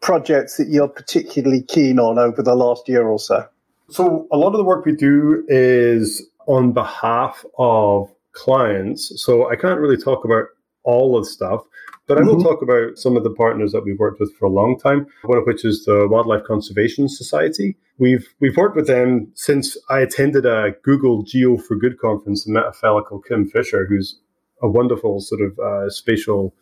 projects 0.01 0.57
that 0.57 0.69
you're 0.69 0.89
particularly 0.89 1.63
keen 1.63 1.99
on 1.99 2.19
over 2.19 2.43
the 2.43 2.55
last 2.55 2.89
year 2.89 3.07
or 3.07 3.19
so? 3.19 3.47
So, 3.91 4.27
a 4.31 4.37
lot 4.37 4.49
of 4.49 4.59
the 4.59 4.65
work 4.65 4.85
we 4.85 4.95
do 4.95 5.45
is 5.49 6.27
on 6.47 6.73
behalf 6.73 7.45
of 7.59 8.11
clients. 8.33 9.13
So, 9.23 9.51
I 9.51 9.57
can't 9.57 9.81
really 9.81 9.97
talk 9.97 10.25
about 10.25 10.47
all 10.85 11.19
of 11.19 11.25
the 11.25 11.31
stuff, 11.31 11.63
but 12.07 12.19
I 12.19 12.23
will 12.23 12.37
mm-hmm. 12.37 12.45
talk 12.45 12.63
about 12.63 12.99
some 12.99 13.17
of 13.17 13.25
the 13.25 13.31
partners 13.31 13.73
that 13.73 13.85
we've 13.85 13.99
worked 13.99 14.21
with 14.21 14.35
for 14.37 14.47
a 14.47 14.51
long 14.51 14.79
time. 14.79 15.07
One 15.23 15.39
of 15.39 15.45
which 15.45 15.65
is 15.65 15.85
the 15.85 16.09
Wildlife 16.09 16.45
Conservation 16.45 17.09
Society. 17.09 17.77
We've 17.99 18.27
we've 18.41 18.57
worked 18.57 18.77
with 18.77 18.87
them 18.87 19.31
since 19.35 19.77
I 19.91 20.01
attended 20.01 20.47
a 20.47 20.73
Google 20.83 21.23
Geo 21.23 21.59
for 21.59 21.77
Good 21.77 21.99
conference 21.99 22.47
and 22.47 22.55
met 22.55 22.67
a 22.67 22.73
fellow 22.73 23.03
called 23.03 23.27
Kim 23.27 23.49
Fisher, 23.49 23.87
who's 23.87 24.19
a 24.63 24.69
wonderful 24.69 25.21
sort 25.21 25.41
of 25.41 25.59
uh, 25.59 25.91
spatial 25.91 26.55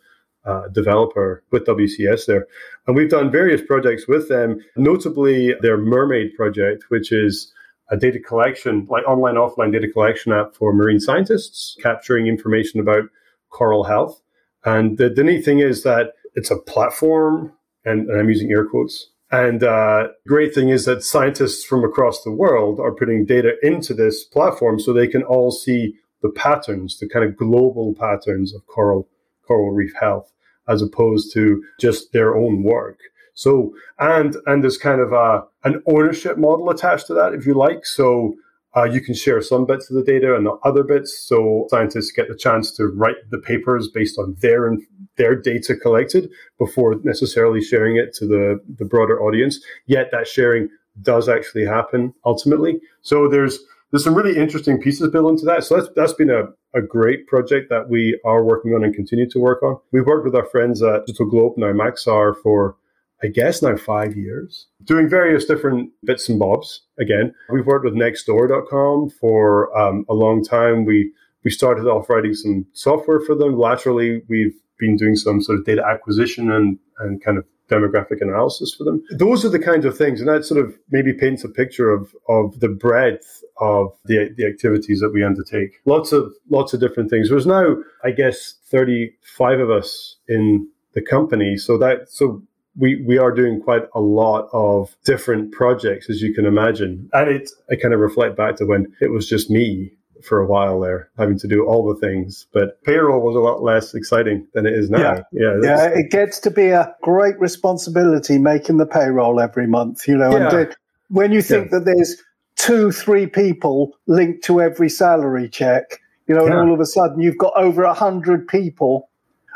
uh, 0.47 0.67
developer 0.69 1.43
with 1.51 1.65
WCS 1.65 2.25
there. 2.25 2.47
And 2.87 2.95
we've 2.95 3.09
done 3.09 3.29
various 3.29 3.61
projects 3.61 4.07
with 4.07 4.29
them, 4.29 4.63
notably 4.75 5.53
their 5.61 5.77
Mermaid 5.77 6.35
project, 6.35 6.85
which 6.89 7.11
is 7.11 7.51
a 7.89 7.97
data 7.97 8.19
collection, 8.19 8.87
like 8.89 9.05
online, 9.05 9.35
offline 9.35 9.71
data 9.71 9.87
collection 9.91 10.31
app 10.31 10.55
for 10.55 10.73
marine 10.73 10.99
scientists, 10.99 11.77
capturing 11.81 12.27
information 12.27 12.79
about 12.79 13.03
coral 13.49 13.83
health. 13.83 14.21
And 14.65 14.97
the, 14.97 15.09
the 15.09 15.23
neat 15.23 15.43
thing 15.43 15.59
is 15.59 15.83
that 15.83 16.13
it's 16.35 16.51
a 16.51 16.57
platform, 16.57 17.53
and, 17.85 18.09
and 18.09 18.19
I'm 18.19 18.29
using 18.29 18.51
air 18.51 18.65
quotes. 18.65 19.09
And 19.31 19.63
uh, 19.63 20.09
great 20.25 20.55
thing 20.55 20.69
is 20.69 20.85
that 20.85 21.03
scientists 21.03 21.65
from 21.65 21.83
across 21.83 22.23
the 22.23 22.31
world 22.31 22.79
are 22.79 22.93
putting 22.93 23.25
data 23.25 23.55
into 23.61 23.93
this 23.93 24.23
platform 24.23 24.79
so 24.79 24.93
they 24.93 25.07
can 25.07 25.23
all 25.23 25.51
see 25.51 25.95
the 26.21 26.29
patterns, 26.29 26.99
the 26.99 27.09
kind 27.09 27.25
of 27.25 27.35
global 27.35 27.93
patterns 27.93 28.53
of 28.53 28.65
coral 28.67 29.09
coral 29.45 29.71
reef 29.71 29.93
health 29.99 30.31
as 30.67 30.81
opposed 30.81 31.33
to 31.33 31.63
just 31.79 32.11
their 32.13 32.35
own 32.35 32.63
work. 32.63 32.99
So, 33.33 33.73
and 33.99 34.35
and 34.47 34.63
there's 34.63 34.77
kind 34.77 34.99
of 34.99 35.13
a 35.13 35.43
an 35.63 35.81
ownership 35.87 36.37
model 36.37 36.69
attached 36.69 37.07
to 37.07 37.13
that, 37.13 37.33
if 37.33 37.45
you 37.45 37.53
like. 37.53 37.85
So 37.85 38.35
uh, 38.75 38.83
you 38.83 39.01
can 39.01 39.15
share 39.15 39.41
some 39.41 39.65
bits 39.65 39.89
of 39.89 39.95
the 39.95 40.03
data 40.03 40.35
and 40.35 40.43
not 40.43 40.59
other 40.63 40.83
bits. 40.83 41.17
So 41.27 41.67
scientists 41.69 42.11
get 42.11 42.27
the 42.27 42.35
chance 42.35 42.71
to 42.73 42.87
write 42.87 43.17
the 43.29 43.37
papers 43.37 43.89
based 43.93 44.19
on 44.19 44.35
their 44.41 44.75
their 45.17 45.35
data 45.35 45.75
collected 45.75 46.29
before 46.59 46.95
necessarily 47.03 47.61
sharing 47.61 47.95
it 47.95 48.13
to 48.15 48.27
the 48.27 48.59
the 48.77 48.85
broader 48.85 49.21
audience. 49.21 49.59
Yet 49.85 50.09
that 50.11 50.27
sharing 50.27 50.69
does 51.01 51.29
actually 51.29 51.65
happen 51.65 52.13
ultimately. 52.25 52.79
So 53.01 53.27
there's 53.27 53.59
there's 53.91 54.03
some 54.03 54.15
really 54.15 54.37
interesting 54.37 54.81
pieces 54.81 55.09
built 55.11 55.29
into 55.31 55.45
that. 55.45 55.63
So 55.63 55.75
that's 55.77 55.89
that's 55.95 56.13
been 56.13 56.29
a, 56.29 56.45
a 56.77 56.81
great 56.81 57.27
project 57.27 57.69
that 57.69 57.89
we 57.89 58.19
are 58.25 58.43
working 58.43 58.73
on 58.73 58.83
and 58.83 58.93
continue 58.93 59.29
to 59.29 59.39
work 59.39 59.63
on. 59.63 59.77
We've 59.91 60.05
worked 60.05 60.25
with 60.25 60.35
our 60.35 60.45
friends 60.45 60.81
at 60.83 61.05
Digital 61.05 61.29
Globe 61.29 61.53
now 61.57 61.71
Maxar 61.71 62.35
for 62.41 62.75
I 63.23 63.27
guess 63.27 63.63
now 63.63 63.75
five 63.75 64.15
years, 64.15 64.67
doing 64.83 65.09
various 65.09 65.45
different 65.45 65.91
bits 66.03 66.29
and 66.29 66.37
bobs. 66.37 66.81
Again, 66.99 67.33
we've 67.49 67.65
worked 67.65 67.85
with 67.85 67.95
Nextdoor.com 67.95 69.09
for 69.09 69.75
um, 69.75 70.05
a 70.07 70.13
long 70.13 70.43
time. 70.43 70.85
We 70.85 71.11
we 71.43 71.49
started 71.49 71.85
off 71.87 72.09
writing 72.09 72.33
some 72.33 72.65
software 72.73 73.19
for 73.21 73.33
them. 73.33 73.57
Laterally, 73.57 74.21
we've 74.27 74.55
been 74.79 74.95
doing 74.95 75.15
some 75.15 75.41
sort 75.41 75.59
of 75.59 75.65
data 75.65 75.83
acquisition 75.85 76.51
and 76.51 76.79
and 76.99 77.23
kind 77.23 77.37
of 77.37 77.45
demographic 77.69 78.21
analysis 78.21 78.73
for 78.73 78.85
them. 78.85 79.03
Those 79.11 79.43
are 79.43 79.49
the 79.49 79.59
kinds 79.59 79.85
of 79.85 79.97
things, 79.97 80.21
and 80.21 80.29
that 80.29 80.45
sort 80.45 80.63
of 80.63 80.73
maybe 80.89 81.13
paints 81.13 81.43
a 81.43 81.49
picture 81.49 81.89
of 81.89 82.15
of 82.29 82.59
the 82.59 82.69
breadth 82.69 83.43
of 83.59 83.91
the 84.05 84.29
the 84.37 84.45
activities 84.45 84.99
that 85.01 85.11
we 85.13 85.23
undertake. 85.23 85.81
Lots 85.85 86.11
of 86.11 86.33
lots 86.49 86.73
of 86.73 86.79
different 86.79 87.09
things. 87.09 87.29
There's 87.29 87.45
now, 87.47 87.77
I 88.03 88.11
guess, 88.11 88.55
thirty 88.65 89.15
five 89.37 89.59
of 89.59 89.69
us 89.69 90.17
in 90.27 90.67
the 90.93 91.01
company, 91.01 91.57
so 91.57 91.77
that 91.77 92.09
so. 92.09 92.41
We, 92.79 93.03
we 93.07 93.17
are 93.17 93.31
doing 93.31 93.59
quite 93.59 93.85
a 93.95 93.99
lot 93.99 94.49
of 94.53 94.95
different 95.03 95.51
projects, 95.51 96.11
as 96.11 96.21
you 96.21 96.31
can 96.31 96.45
imagine. 96.45 97.09
And 97.11 97.27
it, 97.27 97.49
I 97.71 97.75
kind 97.75 97.91
of 97.91 97.99
reflect 97.99 98.37
back 98.37 98.57
to 98.57 98.65
when 98.65 98.93
it 99.01 99.09
was 99.09 99.27
just 99.27 99.49
me 99.49 99.93
for 100.23 100.39
a 100.39 100.45
while 100.45 100.79
there, 100.79 101.09
having 101.17 101.37
to 101.39 101.47
do 101.47 101.65
all 101.65 101.87
the 101.87 101.99
things. 101.99 102.47
But 102.51 102.81
payroll 102.83 103.21
was 103.21 103.35
a 103.35 103.39
lot 103.39 103.61
less 103.61 103.93
exciting 103.93 104.47
than 104.53 104.65
it 104.65 104.73
is 104.73 104.89
now. 104.89 104.99
Yeah, 104.99 105.21
yeah, 105.31 105.55
yeah 105.63 105.87
it 105.87 106.11
gets 106.11 106.39
to 106.39 106.51
be 106.51 106.67
a 106.67 106.93
great 107.01 107.39
responsibility 107.39 108.37
making 108.37 108.77
the 108.77 108.85
payroll 108.85 109.39
every 109.39 109.67
month. 109.67 110.07
You 110.07 110.17
know, 110.17 110.31
yeah. 110.31 110.55
and 110.55 110.75
when 111.09 111.31
you 111.31 111.41
think 111.41 111.71
yeah. 111.71 111.79
that 111.79 111.85
there's 111.85 112.21
two, 112.55 112.91
three 112.91 113.27
people 113.27 113.97
linked 114.07 114.43
to 114.45 114.61
every 114.61 114.89
salary 114.89 115.49
check, 115.49 116.01
you 116.27 116.35
know, 116.35 116.45
and 116.45 116.53
all 116.53 116.73
of 116.73 116.79
a 116.79 116.85
sudden 116.85 117.21
you've 117.21 117.37
got 117.37 117.53
over 117.55 117.83
a 117.83 117.93
hundred 117.93 118.47
people 118.47 119.09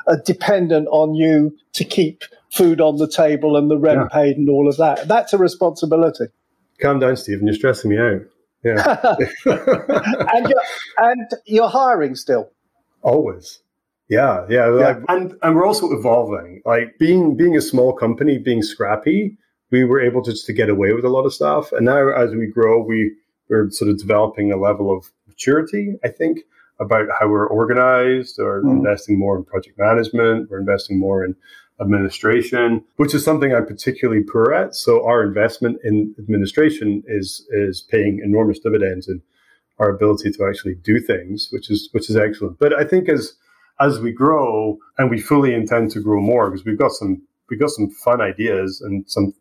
uh, 0.08 0.15
dependent 0.25 0.88
on 0.91 1.13
you 1.15 1.56
to 1.74 1.84
keep 1.84 2.24
food 2.51 2.82
on 2.82 2.98
the 2.98 3.08
table 3.08 3.56
and 3.56 3.70
the 3.70 3.77
rent 3.77 4.12
paid 4.12 4.38
and 4.38 4.50
all 4.50 4.68
of 4.68 4.77
that. 4.77 5.08
That's 5.08 5.34
a 5.34 5.38
responsibility. 5.38 6.25
Calm 6.82 7.00
down, 7.00 7.15
Stephen. 7.15 7.48
You're 7.48 7.56
stressing 7.56 7.89
me 7.89 7.98
out. 7.98 8.22
Yeah. 8.63 8.98
and 9.46 10.48
you're 10.48 10.63
and 10.98 11.32
you're 11.46 11.70
hiring 11.70 12.15
still. 12.15 12.51
Always. 13.01 13.60
Yeah, 14.08 14.46
yeah, 14.50 14.65
like, 14.65 14.98
and 15.08 15.36
and 15.41 15.56
we're 15.56 15.65
also 15.65 15.89
evolving. 15.94 16.62
Like 16.65 16.98
being 17.00 17.38
being 17.38 17.56
a 17.56 17.62
small 17.62 17.94
company, 17.94 18.38
being 18.38 18.62
scrappy, 18.62 19.38
we 19.72 19.86
were 19.86 20.01
able 20.01 20.22
to 20.24 20.32
just 20.32 20.46
to 20.48 20.53
get 20.53 20.68
away 20.68 20.91
with 20.91 21.06
a 21.06 21.10
lot 21.10 21.25
of 21.25 21.34
stuff. 21.34 21.72
And 21.72 21.86
now, 21.86 22.10
as 22.10 22.32
we 22.32 22.48
grow, 22.48 22.84
we 22.84 23.15
we're 23.48 23.70
sort 23.72 23.89
of 23.89 23.98
developing 23.98 24.51
a 24.51 24.58
level 24.58 24.96
of 24.96 25.12
maturity. 25.27 25.96
I 26.03 26.10
think 26.10 26.39
about 26.82 27.08
how 27.18 27.30
we're 27.30 27.48
organized, 27.48 28.38
or 28.38 28.62
mm. 28.62 28.72
investing 28.72 29.18
more 29.18 29.38
in 29.38 29.46
project 29.46 29.80
management. 29.80 30.50
We're 30.51 30.60
investing 30.60 31.00
more 31.00 31.24
in 31.24 31.36
administration, 31.81 32.83
which 32.97 33.13
is 33.15 33.23
something 33.23 33.53
I'm 33.53 33.65
particularly 33.65 34.23
poor 34.23 34.53
at. 34.53 34.75
So 34.75 35.05
our 35.05 35.23
investment 35.23 35.79
in 35.83 36.15
administration 36.19 37.03
is 37.07 37.45
is 37.51 37.81
paying 37.81 38.21
enormous 38.23 38.59
dividends 38.59 39.07
in 39.07 39.21
our 39.79 39.89
ability 39.89 40.31
to 40.31 40.47
actually 40.47 40.75
do 40.75 41.00
things, 41.00 41.50
which 41.51 41.69
is 41.69 41.89
which 41.91 42.09
is 42.09 42.15
excellent. 42.15 42.59
But 42.59 42.73
I 42.73 42.83
think 42.83 43.09
as 43.09 43.33
as 43.79 44.00
we 44.00 44.11
grow, 44.11 44.77
and 44.97 45.09
we 45.09 45.19
fully 45.19 45.53
intend 45.53 45.91
to 45.91 46.01
grow 46.01 46.21
more, 46.21 46.50
because 46.50 46.65
we've 46.65 46.77
got 46.77 46.91
some 46.91 47.21
we've 47.50 47.59
got 47.59 47.71
some 47.71 47.89
fun 47.89 48.21
ideas 48.21 48.81
and 48.81 49.09
some 49.09 49.33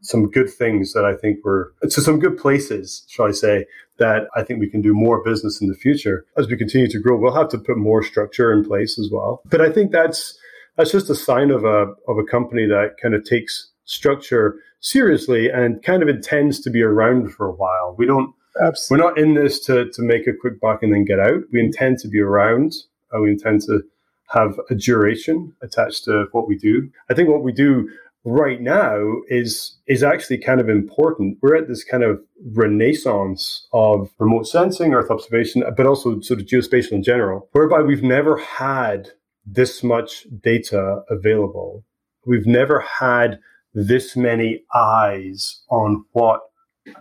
some 0.00 0.30
good 0.30 0.48
things 0.48 0.92
that 0.92 1.04
I 1.04 1.16
think 1.16 1.40
we're 1.44 1.70
to 1.82 1.90
some 1.90 2.20
good 2.20 2.38
places, 2.38 3.04
shall 3.08 3.26
I 3.26 3.32
say, 3.32 3.66
that 3.98 4.28
I 4.36 4.44
think 4.44 4.60
we 4.60 4.70
can 4.70 4.80
do 4.80 4.94
more 4.94 5.22
business 5.24 5.60
in 5.60 5.68
the 5.68 5.74
future. 5.74 6.24
As 6.36 6.46
we 6.46 6.56
continue 6.56 6.88
to 6.88 7.00
grow, 7.00 7.16
we'll 7.16 7.34
have 7.34 7.48
to 7.48 7.58
put 7.58 7.76
more 7.76 8.02
structure 8.04 8.52
in 8.52 8.64
place 8.64 8.98
as 8.98 9.10
well. 9.10 9.42
But 9.46 9.60
I 9.60 9.70
think 9.70 9.90
that's 9.90 10.38
that's 10.78 10.92
just 10.92 11.10
a 11.10 11.14
sign 11.14 11.50
of 11.50 11.64
a 11.64 11.92
of 12.08 12.16
a 12.18 12.24
company 12.24 12.66
that 12.66 12.94
kind 13.02 13.14
of 13.14 13.24
takes 13.24 13.70
structure 13.84 14.56
seriously 14.80 15.50
and 15.50 15.82
kind 15.82 16.02
of 16.02 16.08
intends 16.08 16.60
to 16.60 16.70
be 16.70 16.82
around 16.82 17.34
for 17.34 17.46
a 17.46 17.52
while. 17.52 17.94
We 17.98 18.06
don't 18.06 18.34
Absolutely. 18.62 19.04
we're 19.04 19.10
not 19.10 19.18
in 19.18 19.34
this 19.34 19.60
to 19.66 19.90
to 19.90 20.02
make 20.02 20.26
a 20.26 20.32
quick 20.32 20.60
buck 20.60 20.82
and 20.82 20.94
then 20.94 21.04
get 21.04 21.20
out. 21.20 21.42
We 21.52 21.60
intend 21.60 21.98
to 21.98 22.08
be 22.08 22.20
around. 22.20 22.72
and 23.12 23.22
we 23.22 23.30
intend 23.30 23.62
to 23.62 23.82
have 24.30 24.58
a 24.70 24.74
duration 24.74 25.54
attached 25.62 26.04
to 26.04 26.26
what 26.32 26.46
we 26.46 26.56
do. 26.56 26.90
I 27.10 27.14
think 27.14 27.28
what 27.28 27.42
we 27.42 27.52
do 27.52 27.90
right 28.24 28.60
now 28.60 29.00
is 29.28 29.76
is 29.86 30.02
actually 30.02 30.38
kind 30.38 30.60
of 30.60 30.68
important. 30.68 31.38
We're 31.40 31.56
at 31.56 31.68
this 31.68 31.82
kind 31.82 32.04
of 32.04 32.20
renaissance 32.52 33.66
of 33.72 34.10
remote 34.18 34.46
sensing, 34.46 34.94
Earth 34.94 35.10
observation, 35.10 35.64
but 35.76 35.86
also 35.86 36.20
sort 36.20 36.40
of 36.40 36.46
geospatial 36.46 36.92
in 36.92 37.02
general, 37.02 37.48
whereby 37.52 37.80
we've 37.80 38.02
never 38.02 38.36
had 38.36 39.10
this 39.52 39.82
much 39.82 40.26
data 40.42 41.02
available. 41.08 41.84
We've 42.26 42.46
never 42.46 42.80
had 42.80 43.38
this 43.74 44.16
many 44.16 44.64
eyes 44.74 45.62
on 45.70 46.04
what 46.12 46.40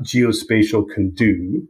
geospatial 0.01 0.89
can 0.93 1.11
do. 1.11 1.67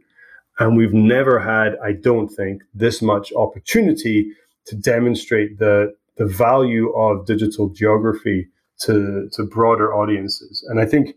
And 0.58 0.76
we've 0.76 0.92
never 0.92 1.38
had, 1.38 1.76
I 1.82 1.92
don't 1.92 2.28
think, 2.28 2.62
this 2.74 3.00
much 3.00 3.32
opportunity 3.32 4.32
to 4.66 4.76
demonstrate 4.76 5.58
the, 5.58 5.94
the 6.16 6.26
value 6.26 6.90
of 6.94 7.26
digital 7.26 7.68
geography 7.68 8.48
to, 8.80 9.28
to 9.32 9.44
broader 9.44 9.94
audiences. 9.94 10.64
And 10.68 10.80
I 10.80 10.86
think 10.86 11.14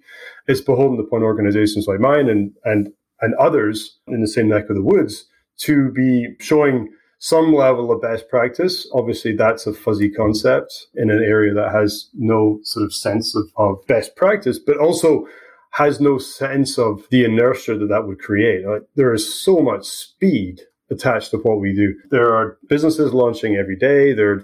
it's 0.48 0.62
beholden 0.62 1.00
upon 1.00 1.24
organizations 1.24 1.88
like 1.88 2.00
mine 2.00 2.30
and, 2.30 2.52
and, 2.66 2.92
and 3.22 3.36
others 3.36 3.98
in 4.08 4.22
the 4.22 4.28
same 4.28 4.50
neck 4.50 4.70
of 4.70 4.76
the 4.76 4.84
woods 4.84 5.26
to 5.58 5.92
be 5.92 6.36
showing 6.40 6.90
some 7.24 7.54
level 7.54 7.92
of 7.92 8.02
best 8.02 8.28
practice. 8.30 8.90
Obviously, 8.96 9.36
that's 9.36 9.68
a 9.68 9.74
fuzzy 9.74 10.10
concept 10.10 10.88
in 10.96 11.12
an 11.12 11.24
area 11.24 11.54
that 11.54 11.72
has 11.72 12.10
no 12.16 12.60
sort 12.64 12.84
of 12.84 12.92
sense 12.92 13.36
of, 13.36 13.48
of 13.58 13.86
best 13.86 14.16
practice, 14.16 14.58
but 14.58 14.78
also 14.78 15.28
has 15.74 16.02
no 16.02 16.18
sense 16.18 16.80
of 16.80 17.06
the 17.12 17.24
inertia 17.24 17.78
that 17.78 17.90
that 17.90 18.08
would 18.08 18.18
create. 18.18 18.66
Like, 18.66 18.82
there 18.96 19.14
is 19.14 19.32
so 19.32 19.60
much 19.60 19.86
speed 19.86 20.62
attached 20.90 21.30
to 21.30 21.38
what 21.38 21.60
we 21.62 21.74
do. 21.74 21.94
There 22.10 22.34
are 22.34 22.58
businesses 22.68 23.14
launching 23.14 23.56
every 23.56 23.78
day. 23.78 24.14
There, 24.14 24.44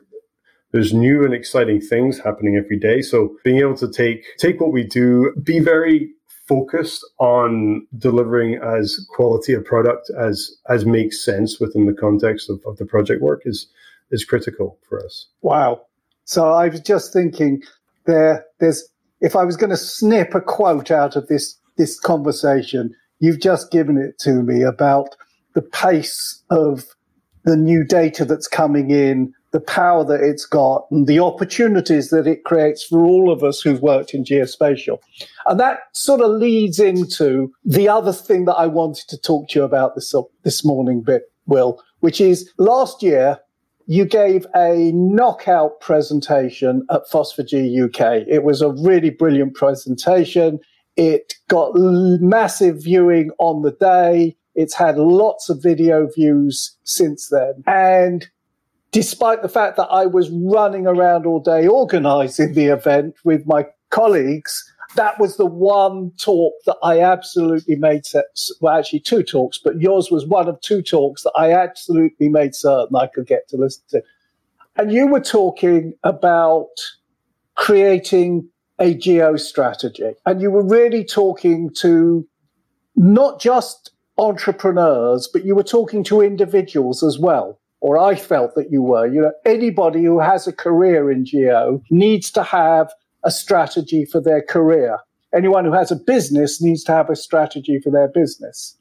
there's 0.71 0.93
new 0.93 1.25
and 1.25 1.33
exciting 1.33 1.81
things 1.81 2.19
happening 2.19 2.57
every 2.63 2.77
day. 2.77 3.01
So 3.01 3.37
being 3.43 3.57
able 3.57 3.77
to 3.77 3.91
take 3.91 4.23
take 4.37 4.61
what 4.61 4.71
we 4.71 4.83
do, 4.83 5.33
be 5.41 5.59
very 5.59 6.11
focused 6.47 7.05
on 7.19 7.85
delivering 7.97 8.55
as 8.55 9.05
quality 9.09 9.53
a 9.53 9.61
product 9.61 10.09
as 10.17 10.51
as 10.69 10.85
makes 10.85 11.23
sense 11.23 11.59
within 11.59 11.85
the 11.85 11.93
context 11.93 12.49
of, 12.49 12.61
of 12.65 12.77
the 12.77 12.85
project 12.85 13.21
work 13.21 13.41
is 13.45 13.67
is 14.11 14.23
critical 14.23 14.77
for 14.87 15.03
us. 15.03 15.27
Wow. 15.41 15.81
So 16.23 16.51
I 16.51 16.69
was 16.69 16.81
just 16.81 17.13
thinking 17.13 17.63
there 18.05 18.45
there's 18.59 18.87
if 19.21 19.35
I 19.35 19.43
was 19.43 19.57
going 19.57 19.69
to 19.69 19.77
snip 19.77 20.35
a 20.35 20.41
quote 20.41 20.91
out 20.91 21.15
of 21.15 21.27
this 21.27 21.57
this 21.77 21.99
conversation, 21.99 22.93
you've 23.19 23.41
just 23.41 23.71
given 23.71 23.97
it 23.97 24.17
to 24.19 24.41
me 24.41 24.63
about 24.63 25.15
the 25.53 25.61
pace 25.61 26.43
of 26.49 26.85
the 27.45 27.55
new 27.55 27.83
data 27.83 28.25
that's 28.25 28.47
coming 28.47 28.91
in, 28.91 29.33
the 29.57 29.61
power 29.61 30.05
that 30.05 30.21
it's 30.21 30.45
got, 30.45 30.85
and 30.91 31.07
the 31.07 31.17
opportunities 31.17 32.11
that 32.11 32.27
it 32.27 32.43
creates 32.43 32.83
for 32.83 33.03
all 33.03 33.31
of 33.31 33.43
us 33.43 33.59
who've 33.59 33.81
worked 33.81 34.13
in 34.13 34.23
geospatial. 34.23 34.99
And 35.47 35.59
that 35.59 35.79
sort 35.93 36.21
of 36.21 36.29
leads 36.29 36.79
into 36.79 37.51
the 37.65 37.89
other 37.89 38.13
thing 38.13 38.45
that 38.45 38.53
I 38.53 38.67
wanted 38.67 39.07
to 39.07 39.17
talk 39.17 39.49
to 39.49 39.59
you 39.59 39.65
about 39.65 39.95
this, 39.95 40.13
this 40.43 40.63
morning, 40.63 41.01
bit, 41.01 41.23
Will, 41.47 41.81
which 42.01 42.21
is 42.21 42.51
last 42.59 43.01
year 43.01 43.39
you 43.87 44.05
gave 44.05 44.45
a 44.55 44.91
knockout 44.93 45.79
presentation 45.79 46.85
at 46.91 47.09
FOSS4G 47.11 47.85
UK. 47.85 48.27
It 48.27 48.43
was 48.43 48.61
a 48.61 48.73
really 48.73 49.09
brilliant 49.09 49.55
presentation. 49.55 50.59
It 50.97 51.33
got 51.47 51.71
massive 51.73 52.83
viewing 52.83 53.31
on 53.39 53.63
the 53.63 53.71
day. 53.71 54.37
It's 54.53 54.75
had 54.75 54.99
lots 54.99 55.49
of 55.49 55.63
video 55.63 56.07
views 56.15 56.77
since 56.83 57.29
then. 57.29 57.63
And 57.65 58.29
despite 58.97 59.43
the 59.43 59.47
fact 59.47 59.77
that 59.77 59.85
I 59.91 60.07
was 60.07 60.31
running 60.31 60.87
around 60.87 61.27
all 61.27 61.39
day 61.39 61.67
organizing 61.67 62.53
the 62.53 62.65
event 62.65 63.15
with 63.23 63.45
my 63.45 63.67
colleagues, 63.91 64.73
that 64.95 65.19
was 65.19 65.37
the 65.37 65.45
one 65.45 66.11
talk 66.17 66.55
that 66.65 66.77
I 66.81 66.99
absolutely 67.01 67.75
made 67.75 68.07
sense. 68.07 68.51
Well, 68.59 68.75
actually, 68.75 69.01
two 69.01 69.21
talks, 69.21 69.59
but 69.59 69.79
yours 69.79 70.09
was 70.09 70.25
one 70.25 70.47
of 70.47 70.59
two 70.61 70.81
talks 70.81 71.21
that 71.21 71.33
I 71.35 71.53
absolutely 71.53 72.27
made 72.27 72.55
certain 72.55 72.95
I 72.95 73.05
could 73.05 73.27
get 73.27 73.47
to 73.49 73.57
listen 73.57 73.83
to. 73.89 74.01
And 74.77 74.91
you 74.91 75.05
were 75.05 75.19
talking 75.19 75.93
about 76.03 76.73
creating 77.53 78.49
a 78.79 78.95
geo 78.95 79.35
strategy, 79.35 80.13
and 80.25 80.41
you 80.41 80.49
were 80.49 80.65
really 80.65 81.05
talking 81.05 81.69
to 81.81 82.27
not 82.95 83.39
just 83.39 83.91
entrepreneurs, 84.17 85.29
but 85.31 85.45
you 85.45 85.53
were 85.53 85.61
talking 85.61 86.03
to 86.05 86.21
individuals 86.21 87.03
as 87.03 87.19
well. 87.19 87.59
Or 87.79 87.97
I 87.97 88.15
felt 88.15 88.55
that 88.55 88.71
you 88.71 88.81
were. 88.81 89.07
You 89.07 89.21
know, 89.21 89.31
anybody 89.45 90.03
who 90.03 90.19
has 90.19 90.47
a 90.47 90.53
career 90.53 91.11
in 91.11 91.25
geo 91.25 91.81
needs 91.89 92.31
to 92.31 92.43
have 92.43 92.91
a 93.23 93.31
strategy 93.31 94.05
for 94.05 94.21
their 94.21 94.41
career. 94.41 94.99
Anyone 95.35 95.65
who 95.65 95.73
has 95.73 95.91
a 95.91 95.95
business 95.95 96.61
needs 96.61 96.83
to 96.85 96.93
have 96.93 97.09
a 97.09 97.15
strategy 97.15 97.79
for 97.83 97.91
their 97.91 98.07
business. 98.07 98.77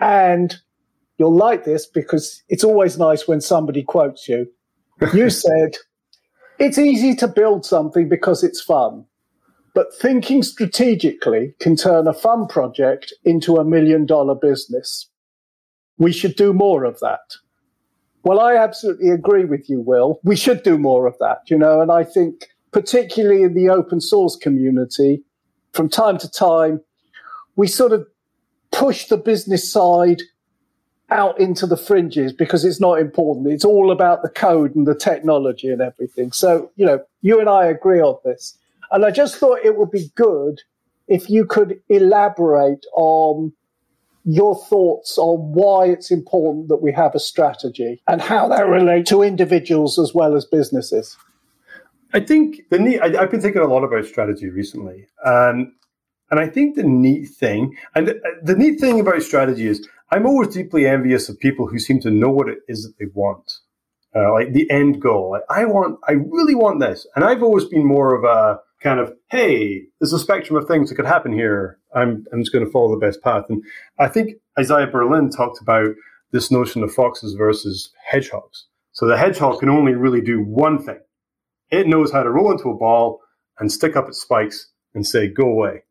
And 0.00 0.56
you'll 1.18 1.34
like 1.34 1.64
this 1.64 1.86
because 1.86 2.42
it's 2.48 2.64
always 2.64 2.98
nice 2.98 3.26
when 3.26 3.40
somebody 3.40 3.82
quotes 3.82 4.28
you. 4.28 4.46
You 5.14 5.30
said, 5.46 5.76
it's 6.58 6.78
easy 6.78 7.14
to 7.16 7.28
build 7.28 7.64
something 7.64 8.08
because 8.08 8.42
it's 8.42 8.60
fun, 8.60 9.04
but 9.74 9.94
thinking 9.94 10.42
strategically 10.42 11.54
can 11.60 11.76
turn 11.76 12.06
a 12.06 12.14
fun 12.14 12.46
project 12.46 13.12
into 13.24 13.56
a 13.56 13.64
million 13.64 14.06
dollar 14.06 14.34
business. 14.34 15.08
We 15.98 16.12
should 16.12 16.36
do 16.36 16.52
more 16.52 16.84
of 16.84 16.98
that. 17.00 17.36
Well, 18.26 18.40
I 18.40 18.56
absolutely 18.56 19.10
agree 19.10 19.44
with 19.44 19.70
you, 19.70 19.80
Will. 19.80 20.18
We 20.24 20.34
should 20.34 20.64
do 20.64 20.78
more 20.78 21.06
of 21.06 21.16
that, 21.20 21.42
you 21.46 21.56
know, 21.56 21.80
and 21.80 21.92
I 21.92 22.02
think 22.02 22.48
particularly 22.72 23.44
in 23.44 23.54
the 23.54 23.68
open 23.68 24.00
source 24.00 24.34
community, 24.34 25.22
from 25.72 25.88
time 25.88 26.18
to 26.18 26.28
time, 26.28 26.80
we 27.54 27.68
sort 27.68 27.92
of 27.92 28.04
push 28.72 29.06
the 29.06 29.16
business 29.16 29.70
side 29.70 30.22
out 31.08 31.38
into 31.38 31.68
the 31.68 31.76
fringes 31.76 32.32
because 32.32 32.64
it's 32.64 32.80
not 32.80 32.98
important. 32.98 33.46
It's 33.46 33.64
all 33.64 33.92
about 33.92 34.22
the 34.22 34.28
code 34.28 34.74
and 34.74 34.88
the 34.88 34.96
technology 34.96 35.68
and 35.68 35.80
everything. 35.80 36.32
So, 36.32 36.72
you 36.74 36.84
know, 36.84 37.04
you 37.22 37.38
and 37.38 37.48
I 37.48 37.66
agree 37.66 38.00
on 38.00 38.18
this. 38.24 38.58
And 38.90 39.04
I 39.04 39.12
just 39.12 39.36
thought 39.36 39.60
it 39.62 39.76
would 39.76 39.92
be 39.92 40.10
good 40.16 40.62
if 41.06 41.30
you 41.30 41.44
could 41.44 41.80
elaborate 41.88 42.86
on 42.92 43.52
your 44.26 44.56
thoughts 44.56 45.16
on 45.18 45.52
why 45.52 45.86
it's 45.86 46.10
important 46.10 46.68
that 46.68 46.82
we 46.82 46.92
have 46.92 47.14
a 47.14 47.20
strategy 47.20 48.02
and 48.08 48.20
how 48.20 48.48
that 48.48 48.66
relates 48.66 49.08
to 49.08 49.22
individuals 49.22 50.00
as 50.00 50.12
well 50.12 50.34
as 50.34 50.44
businesses. 50.44 51.16
I 52.12 52.20
think 52.20 52.68
the 52.70 52.78
neat. 52.78 53.00
I, 53.00 53.08
have 53.20 53.30
been 53.30 53.40
thinking 53.40 53.62
a 53.62 53.66
lot 53.66 53.84
about 53.84 54.04
strategy 54.04 54.48
recently, 54.48 55.06
and 55.24 55.72
and 56.30 56.40
I 56.40 56.48
think 56.48 56.74
the 56.74 56.82
neat 56.82 57.26
thing, 57.28 57.76
and 57.94 58.08
the, 58.08 58.20
the 58.42 58.56
neat 58.56 58.80
thing 58.80 58.98
about 58.98 59.22
strategy 59.22 59.68
is, 59.68 59.88
I'm 60.10 60.26
always 60.26 60.48
deeply 60.48 60.86
envious 60.86 61.28
of 61.28 61.38
people 61.38 61.68
who 61.68 61.78
seem 61.78 62.00
to 62.00 62.10
know 62.10 62.30
what 62.30 62.48
it 62.48 62.58
is 62.68 62.82
that 62.82 62.98
they 62.98 63.10
want, 63.14 63.58
uh, 64.14 64.32
like 64.32 64.52
the 64.52 64.68
end 64.70 65.00
goal. 65.00 65.32
Like, 65.32 65.42
I 65.50 65.64
want, 65.66 66.00
I 66.08 66.12
really 66.12 66.54
want 66.54 66.80
this, 66.80 67.06
and 67.14 67.24
I've 67.24 67.42
always 67.42 67.66
been 67.66 67.84
more 67.84 68.14
of 68.14 68.24
a 68.24 68.60
kind 68.82 69.00
of, 69.00 69.12
hey, 69.30 69.84
there's 70.00 70.12
a 70.12 70.18
spectrum 70.18 70.56
of 70.56 70.68
things 70.68 70.88
that 70.88 70.96
could 70.96 71.06
happen 71.06 71.32
here. 71.32 71.78
I'm, 71.94 72.24
I'm 72.32 72.40
just 72.40 72.52
going 72.52 72.64
to 72.64 72.70
follow 72.70 72.90
the 72.90 73.04
best 73.04 73.22
path, 73.22 73.44
and 73.48 73.62
I 73.98 74.08
think 74.08 74.34
Isaiah 74.58 74.86
Berlin 74.86 75.30
talked 75.30 75.60
about 75.60 75.94
this 76.32 76.50
notion 76.50 76.82
of 76.82 76.92
foxes 76.92 77.34
versus 77.34 77.92
hedgehogs. 78.08 78.66
So 78.92 79.06
the 79.06 79.16
hedgehog 79.16 79.60
can 79.60 79.68
only 79.68 79.94
really 79.94 80.20
do 80.20 80.42
one 80.42 80.82
thing 80.82 80.98
it 81.70 81.86
knows 81.86 82.12
how 82.12 82.22
to 82.22 82.30
roll 82.30 82.52
into 82.52 82.70
a 82.70 82.76
ball 82.76 83.20
and 83.58 83.70
stick 83.70 83.96
up 83.96 84.08
its 84.08 84.20
spikes 84.20 84.70
and 84.94 85.06
say, 85.06 85.28
go 85.28 85.44
away. 85.44 85.82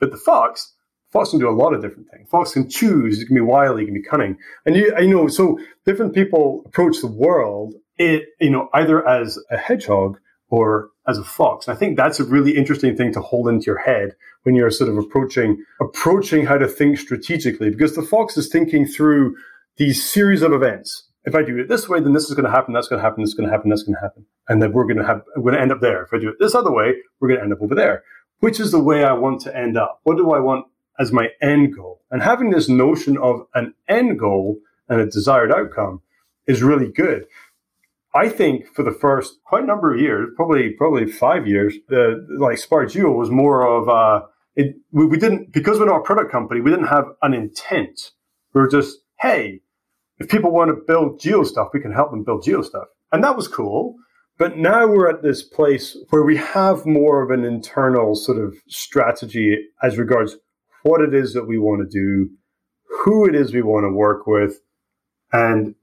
But 0.00 0.10
the 0.10 0.16
fox, 0.16 0.74
fox 1.12 1.30
can 1.30 1.38
do 1.38 1.48
a 1.48 1.50
lot 1.50 1.74
of 1.74 1.82
different 1.82 2.08
things. 2.10 2.28
Fox 2.30 2.52
can 2.52 2.68
choose, 2.68 3.20
it 3.20 3.26
can 3.26 3.34
be 3.34 3.40
wily, 3.40 3.82
it 3.82 3.86
can 3.86 3.94
be 3.94 4.02
cunning. 4.02 4.38
And 4.64 4.76
you, 4.76 4.94
you 4.98 5.08
know, 5.08 5.28
so 5.28 5.58
different 5.84 6.14
people 6.14 6.62
approach 6.66 7.00
the 7.00 7.08
world, 7.08 7.74
it, 7.96 8.28
you 8.40 8.50
know, 8.50 8.68
either 8.72 9.06
as 9.06 9.38
a 9.50 9.56
hedgehog 9.56 10.18
or 10.50 10.90
as 11.06 11.18
a 11.18 11.24
fox. 11.24 11.68
I 11.68 11.74
think 11.74 11.96
that's 11.96 12.20
a 12.20 12.24
really 12.24 12.56
interesting 12.56 12.96
thing 12.96 13.12
to 13.12 13.20
hold 13.20 13.48
into 13.48 13.66
your 13.66 13.78
head 13.78 14.14
when 14.42 14.54
you're 14.54 14.70
sort 14.70 14.90
of 14.90 14.98
approaching, 14.98 15.62
approaching 15.80 16.46
how 16.46 16.58
to 16.58 16.68
think 16.68 16.98
strategically, 16.98 17.70
because 17.70 17.94
the 17.94 18.02
fox 18.02 18.36
is 18.36 18.48
thinking 18.48 18.86
through 18.86 19.36
these 19.76 20.02
series 20.02 20.42
of 20.42 20.52
events 20.52 21.08
if 21.28 21.34
I 21.34 21.42
do 21.42 21.58
it 21.58 21.68
this 21.68 21.88
way, 21.88 22.00
then 22.00 22.14
this 22.14 22.24
is 22.24 22.34
going 22.34 22.46
to 22.46 22.50
happen, 22.50 22.72
that's 22.72 22.88
going 22.88 22.98
to 22.98 23.04
happen, 23.04 23.22
this 23.22 23.30
is 23.30 23.34
going 23.34 23.48
to 23.48 23.54
happen, 23.54 23.70
that's 23.70 23.82
going 23.82 23.94
to 23.94 24.00
happen. 24.00 24.24
And 24.48 24.62
then 24.62 24.72
we're 24.72 24.84
going 24.84 24.96
to 24.96 25.06
have, 25.06 25.22
we're 25.36 25.52
going 25.52 25.56
to 25.56 25.60
end 25.60 25.72
up 25.72 25.80
there. 25.80 26.02
If 26.02 26.12
I 26.12 26.18
do 26.18 26.28
it 26.28 26.36
this 26.40 26.54
other 26.54 26.72
way, 26.72 26.94
we're 27.20 27.28
going 27.28 27.38
to 27.38 27.44
end 27.44 27.52
up 27.52 27.60
over 27.60 27.74
there. 27.74 28.02
Which 28.40 28.58
is 28.58 28.72
the 28.72 28.82
way 28.82 29.04
I 29.04 29.12
want 29.12 29.40
to 29.42 29.56
end 29.56 29.76
up? 29.76 30.00
What 30.04 30.16
do 30.16 30.32
I 30.32 30.40
want 30.40 30.66
as 30.98 31.12
my 31.12 31.28
end 31.42 31.76
goal? 31.76 32.00
And 32.10 32.22
having 32.22 32.50
this 32.50 32.68
notion 32.68 33.18
of 33.18 33.46
an 33.54 33.74
end 33.88 34.18
goal 34.18 34.58
and 34.88 35.00
a 35.00 35.06
desired 35.06 35.52
outcome 35.52 36.00
is 36.46 36.62
really 36.62 36.90
good. 36.90 37.26
I 38.18 38.28
think 38.28 38.66
for 38.74 38.82
the 38.82 38.90
first 38.90 39.38
quite 39.44 39.62
a 39.62 39.66
number 39.66 39.94
of 39.94 40.00
years, 40.00 40.30
probably 40.34 40.70
probably 40.70 41.06
five 41.06 41.46
years, 41.46 41.76
the 41.88 42.26
like 42.40 42.58
Spark 42.58 42.90
Geo 42.90 43.12
was 43.12 43.30
more 43.30 43.64
of 43.64 43.88
uh, 43.88 44.26
it. 44.56 44.74
We, 44.90 45.06
we 45.06 45.18
didn't 45.18 45.52
because 45.52 45.78
we're 45.78 45.86
not 45.86 46.00
a 46.00 46.02
product 46.02 46.32
company. 46.32 46.60
We 46.60 46.72
didn't 46.72 46.88
have 46.88 47.04
an 47.22 47.32
intent. 47.32 48.10
We 48.54 48.60
were 48.60 48.68
just 48.68 48.98
hey, 49.20 49.60
if 50.18 50.28
people 50.28 50.50
want 50.50 50.70
to 50.70 50.82
build 50.84 51.20
geo 51.20 51.44
stuff, 51.44 51.68
we 51.72 51.80
can 51.80 51.92
help 51.92 52.10
them 52.10 52.24
build 52.24 52.42
geo 52.42 52.62
stuff. 52.62 52.88
And 53.12 53.22
that 53.22 53.36
was 53.36 53.46
cool. 53.46 53.94
But 54.36 54.56
now 54.56 54.86
we're 54.88 55.08
at 55.08 55.22
this 55.22 55.44
place 55.44 55.96
where 56.10 56.24
we 56.24 56.36
have 56.38 56.86
more 56.86 57.22
of 57.22 57.30
an 57.30 57.44
internal 57.44 58.16
sort 58.16 58.38
of 58.38 58.56
strategy 58.68 59.56
as 59.80 59.96
regards 59.96 60.36
what 60.82 61.00
it 61.00 61.14
is 61.14 61.34
that 61.34 61.46
we 61.46 61.58
want 61.58 61.82
to 61.82 61.88
do, 61.88 62.30
who 63.00 63.28
it 63.28 63.36
is 63.36 63.54
we 63.54 63.62
want 63.62 63.84
to 63.84 63.92
work 63.92 64.26
with, 64.26 64.60
and 65.32 65.76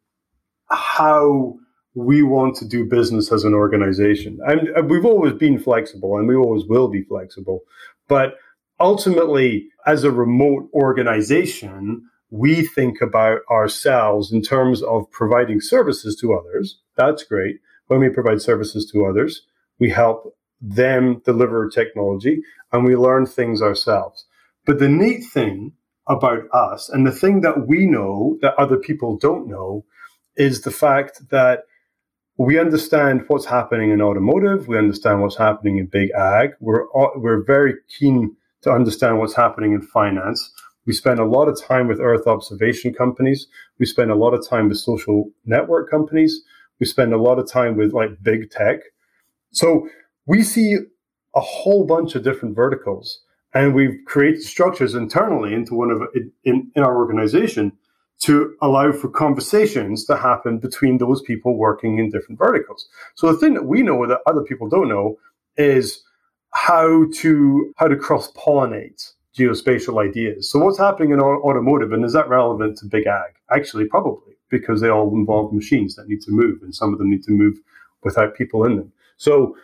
how 0.70 1.60
we 1.96 2.22
want 2.22 2.58
to 2.58 2.68
do 2.68 2.86
business 2.86 3.32
as 3.32 3.46
an 3.46 3.54
organization. 3.54 4.38
And 4.46 4.70
uh, 4.78 4.82
we've 4.82 5.06
always 5.06 5.34
been 5.34 5.58
flexible 5.58 6.18
and 6.18 6.28
we 6.28 6.36
always 6.36 6.66
will 6.66 6.90
be 6.90 7.04
flexible. 7.04 7.62
But 8.08 8.36
ultimately, 8.80 9.70
as 9.88 10.04
a 10.04 10.12
remote 10.12 10.70
organization, 10.74 12.04
we 12.30 12.66
think 12.66 13.02
about 13.02 13.40
ourselves 13.50 14.32
in 14.32 14.42
terms 14.42 14.84
of 14.84 15.10
providing 15.12 15.62
services 15.62 16.18
to 16.18 16.34
others. 16.34 16.80
That's 16.98 17.24
great. 17.24 17.58
When 17.88 18.02
we 18.02 18.10
provide 18.10 18.42
services 18.42 18.90
to 18.92 19.06
others, 19.06 19.44
we 19.80 19.90
help 19.90 20.36
them 20.60 21.22
deliver 21.24 21.70
technology 21.70 22.42
and 22.74 22.84
we 22.84 22.96
learn 22.96 23.26
things 23.26 23.62
ourselves. 23.62 24.26
But 24.66 24.80
the 24.80 24.90
neat 24.90 25.24
thing 25.24 25.74
about 26.08 26.44
us 26.52 26.90
and 26.90 27.08
the 27.08 27.12
thing 27.12 27.42
that 27.42 27.68
we 27.68 27.86
know 27.86 28.38
that 28.42 28.56
other 28.56 28.78
people 28.78 29.18
don't 29.18 29.48
know 29.48 29.86
is 30.36 30.62
the 30.62 30.72
fact 30.72 31.30
that 31.30 31.62
we 32.38 32.60
understand 32.60 33.24
what's 33.28 33.46
happening 33.46 33.92
in 33.92 34.02
automotive. 34.02 34.68
We 34.68 34.78
understand 34.78 35.22
what's 35.22 35.38
happening 35.38 35.78
in 35.78 35.86
big 35.86 36.12
ag. 36.12 36.52
We're, 36.60 36.86
we're 37.16 37.44
very 37.44 37.76
keen 37.88 38.36
to 38.64 38.72
understand 38.72 39.20
what's 39.20 39.36
happening 39.36 39.74
in 39.74 39.82
finance. 39.82 40.52
We 40.86 40.94
spend 40.94 41.20
a 41.20 41.26
lot 41.26 41.48
of 41.48 41.60
time 41.62 41.88
with 41.88 42.00
Earth 42.00 42.28
observation 42.28 42.94
companies. 42.94 43.48
We 43.80 43.86
spend 43.86 44.12
a 44.12 44.16
lot 44.16 44.34
of 44.34 44.48
time 44.48 44.70
with 44.70 44.78
social 44.78 45.32
network 45.46 45.90
companies. 45.90 46.42
We 46.80 46.86
spend 46.86 47.14
a 47.14 47.18
lot 47.18 47.40
of 47.40 47.50
time 47.50 47.78
with 47.78 47.94
like 47.94 48.22
big 48.22 48.52
tech. 48.52 48.80
So 49.52 49.88
we 50.26 50.44
see 50.44 50.78
a 51.36 51.42
whole 51.42 51.86
bunch 51.86 52.16
of 52.16 52.24
different 52.24 52.56
verticals 52.56 53.22
and 53.54 53.74
we've 53.74 53.98
created 54.06 54.44
structures 54.44 54.94
internally 54.94 55.54
into 55.54 55.74
one 55.74 55.90
of 55.90 56.02
in, 56.44 56.70
in 56.76 56.84
our 56.84 56.98
organization 56.98 57.72
to 58.22 58.56
allow 58.62 58.92
for 58.92 59.10
conversations 59.10 60.06
to 60.06 60.16
happen 60.16 60.58
between 60.58 60.98
those 60.98 61.22
people 61.22 61.58
working 61.58 62.00
in 62.00 62.10
different 62.10 62.40
verticals. 62.40 62.88
So 63.16 63.32
the 63.32 63.38
thing 63.38 63.54
that 63.54 63.66
we 63.66 63.82
know 63.82 64.08
that 64.08 64.22
other 64.26 64.42
people 64.42 64.70
don't 64.70 64.88
know 64.88 65.18
is 65.58 66.04
how 66.52 67.06
to 67.14 67.74
how 67.78 67.88
to 67.88 67.96
cross 67.98 68.32
pollinate 68.32 69.12
geospatial 69.38 70.04
ideas. 70.04 70.50
So 70.50 70.60
what's 70.60 70.78
happening 70.78 71.12
in 71.12 71.20
automotive, 71.20 71.92
and 71.92 72.06
is 72.06 72.14
that 72.14 72.30
relevant 72.30 72.78
to 72.78 72.86
big 72.86 73.06
ag? 73.06 73.34
Actually, 73.52 73.86
probably 73.86 74.34
because 74.50 74.80
they 74.80 74.90
all 74.90 75.14
involve 75.14 75.54
machines 75.54 75.96
that 75.96 76.08
need 76.08 76.22
to 76.22 76.32
move, 76.32 76.62
and 76.62 76.74
some 76.74 76.94
of 76.94 77.00
them 77.00 77.10
need 77.10 77.24
to 77.24 77.32
move 77.32 77.58
without 78.04 78.36
people 78.36 78.64
in 78.64 78.78
them. 78.78 78.92
So 79.18 79.58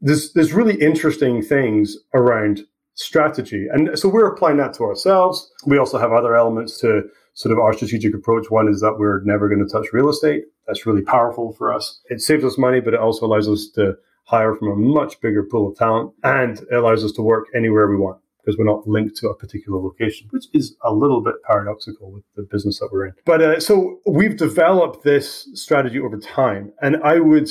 there's 0.00 0.32
there's 0.32 0.52
really 0.52 0.80
interesting 0.80 1.42
things 1.42 1.96
around 2.14 2.64
strategy, 2.94 3.66
and 3.70 3.98
so 3.98 4.08
we're 4.08 4.26
applying 4.26 4.56
that 4.56 4.72
to 4.74 4.84
ourselves. 4.84 5.50
We 5.66 5.78
also 5.78 5.98
have 5.98 6.12
other 6.12 6.34
elements 6.34 6.80
to 6.80 7.08
sort 7.40 7.52
of 7.52 7.58
our 7.58 7.72
strategic 7.72 8.14
approach. 8.14 8.50
One 8.50 8.68
is 8.68 8.82
that 8.82 8.98
we're 8.98 9.22
never 9.24 9.48
going 9.48 9.66
to 9.66 9.72
touch 9.72 9.94
real 9.94 10.10
estate. 10.10 10.44
That's 10.66 10.84
really 10.84 11.00
powerful 11.00 11.54
for 11.54 11.72
us. 11.72 12.00
It 12.10 12.20
saves 12.20 12.44
us 12.44 12.58
money, 12.58 12.80
but 12.80 12.92
it 12.92 13.00
also 13.00 13.24
allows 13.24 13.48
us 13.48 13.68
to 13.76 13.94
hire 14.24 14.54
from 14.54 14.68
a 14.68 14.76
much 14.76 15.18
bigger 15.22 15.42
pool 15.42 15.70
of 15.70 15.78
talent, 15.78 16.12
and 16.22 16.58
it 16.58 16.74
allows 16.74 17.02
us 17.02 17.12
to 17.12 17.22
work 17.22 17.46
anywhere 17.56 17.88
we 17.88 17.96
want 17.96 18.20
because 18.44 18.58
we're 18.58 18.64
not 18.64 18.86
linked 18.86 19.16
to 19.16 19.28
a 19.28 19.34
particular 19.34 19.80
location, 19.80 20.28
which 20.30 20.44
is 20.52 20.76
a 20.84 20.92
little 20.92 21.22
bit 21.22 21.34
paradoxical 21.42 22.12
with 22.12 22.24
the 22.36 22.42
business 22.42 22.78
that 22.78 22.90
we're 22.92 23.06
in. 23.06 23.14
But 23.24 23.40
uh, 23.40 23.60
so 23.60 24.00
we've 24.06 24.36
developed 24.36 25.02
this 25.02 25.48
strategy 25.54 25.98
over 25.98 26.18
time. 26.18 26.72
And 26.82 26.96
I 27.02 27.20
would, 27.20 27.50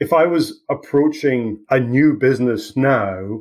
if 0.00 0.12
I 0.12 0.26
was 0.26 0.60
approaching 0.68 1.64
a 1.70 1.80
new 1.80 2.12
business 2.14 2.76
now, 2.76 3.40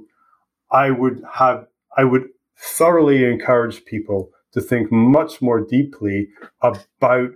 I 0.71 0.91
would 0.91 1.21
have, 1.33 1.67
I 1.97 2.05
would 2.05 2.27
thoroughly 2.57 3.25
encourage 3.25 3.83
people 3.85 4.31
to 4.53 4.61
think 4.61 4.91
much 4.91 5.41
more 5.41 5.65
deeply 5.65 6.27
about 6.61 7.31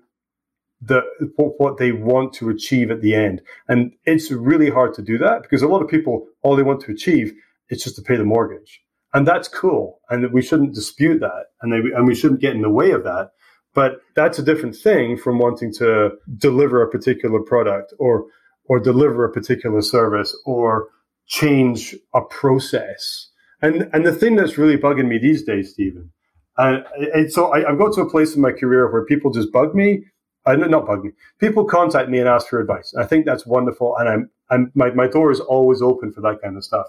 the 0.82 1.02
what 1.38 1.78
they 1.78 1.92
want 1.92 2.34
to 2.34 2.50
achieve 2.50 2.92
at 2.92 3.02
the 3.02 3.16
end. 3.16 3.42
And 3.70 3.94
it's 4.06 4.32
really 4.32 4.70
hard 4.70 4.94
to 4.96 5.02
do 5.02 5.18
that 5.20 5.42
because 5.42 5.62
a 5.62 5.68
lot 5.68 5.82
of 5.82 5.88
people 5.88 6.28
all 6.42 6.56
they 6.56 6.64
want 6.64 6.82
to 6.82 6.92
achieve 6.92 7.34
is 7.70 7.84
just 7.84 7.96
to 7.96 8.02
pay 8.02 8.18
the 8.18 8.26
mortgage 8.26 8.82
and 9.14 9.28
that's 9.28 9.48
cool, 9.48 10.00
and 10.10 10.32
we 10.34 10.42
shouldn't 10.42 10.74
dispute 10.74 11.20
that, 11.20 11.46
and 11.62 11.72
they, 11.72 11.96
and 11.96 12.08
we 12.08 12.16
shouldn't 12.16 12.42
get 12.42 12.56
in 12.56 12.62
the 12.62 12.70
way 12.70 12.92
of 12.92 13.04
that. 13.04 13.30
But 13.76 14.02
that's 14.16 14.40
a 14.40 14.44
different 14.44 14.76
thing 14.76 15.18
from 15.18 15.40
wanting 15.40 15.72
to 15.76 16.12
deliver 16.38 16.82
a 16.82 16.90
particular 16.90 17.40
product 17.40 17.94
or 18.00 18.26
or 18.66 18.80
deliver 18.80 19.26
a 19.26 19.32
particular 19.32 19.82
service 19.82 20.36
or 20.46 20.88
change 21.28 21.96
a 22.14 22.22
process. 22.22 23.30
And 23.62 23.90
and 23.94 24.06
the 24.06 24.14
thing 24.14 24.36
that's 24.36 24.58
really 24.58 24.78
bugging 24.78 25.08
me 25.08 25.20
these 25.20 25.44
days, 25.44 25.72
Stephen, 25.72 26.12
and, 26.58 27.32
so 27.32 27.52
I, 27.52 27.62
have 27.62 27.78
got 27.78 27.94
to 27.94 28.02
a 28.02 28.10
place 28.10 28.36
in 28.36 28.42
my 28.42 28.52
career 28.52 28.92
where 28.92 29.06
people 29.06 29.32
just 29.32 29.52
bug 29.52 29.74
me. 29.74 30.06
Uh, 30.46 30.56
not 30.56 30.86
bug 30.86 31.06
me. 31.06 31.12
People 31.40 31.64
contact 31.64 32.10
me 32.10 32.20
and 32.20 32.28
ask 32.28 32.48
for 32.48 32.60
advice. 32.60 32.94
I 33.00 33.06
think 33.06 33.26
that's 33.26 33.46
wonderful, 33.46 33.96
and 33.98 34.10
I'm, 34.10 34.30
I'm 34.50 34.72
my, 34.76 34.92
my 34.92 35.08
door 35.08 35.32
is 35.32 35.40
always 35.40 35.82
open 35.82 36.12
for 36.12 36.22
that 36.22 36.42
kind 36.42 36.58
of 36.58 36.66
stuff 36.66 36.88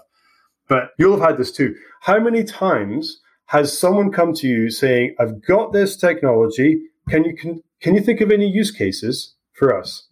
but 0.67 0.91
you'll 0.97 1.17
have 1.19 1.29
had 1.29 1.37
this 1.37 1.51
too. 1.51 1.75
How 2.01 2.19
many 2.19 2.43
times 2.43 3.21
has 3.47 3.77
someone 3.77 4.11
come 4.11 4.33
to 4.33 4.47
you 4.47 4.69
saying, 4.69 5.15
"I've 5.19 5.45
got 5.45 5.73
this 5.73 5.95
technology. 5.95 6.81
Can 7.09 7.23
you 7.23 7.35
can 7.35 7.61
can 7.81 7.95
you 7.95 8.01
think 8.01 8.21
of 8.21 8.31
any 8.31 8.47
use 8.49 8.71
cases 8.71 9.35
for 9.53 9.77
us? 9.77 10.07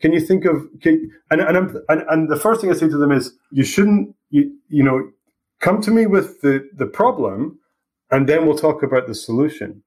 Can 0.00 0.12
you 0.12 0.20
think 0.20 0.44
of 0.44 0.66
can, 0.82 1.10
and 1.30 1.40
and, 1.40 1.56
and 1.88 2.02
and 2.08 2.28
the 2.28 2.36
first 2.36 2.60
thing 2.60 2.70
I 2.70 2.74
say 2.74 2.88
to 2.88 2.98
them 2.98 3.12
is, 3.12 3.32
you 3.52 3.64
shouldn't 3.64 4.14
you 4.30 4.56
you 4.68 4.82
know 4.82 5.10
come 5.60 5.80
to 5.82 5.90
me 5.90 6.06
with 6.06 6.40
the 6.40 6.68
the 6.76 6.86
problem, 6.86 7.58
and 8.14 8.28
then 8.28 8.46
we'll 8.46 8.56
talk 8.56 8.84
about 8.84 9.08
the 9.08 9.14
solution. 9.14 9.82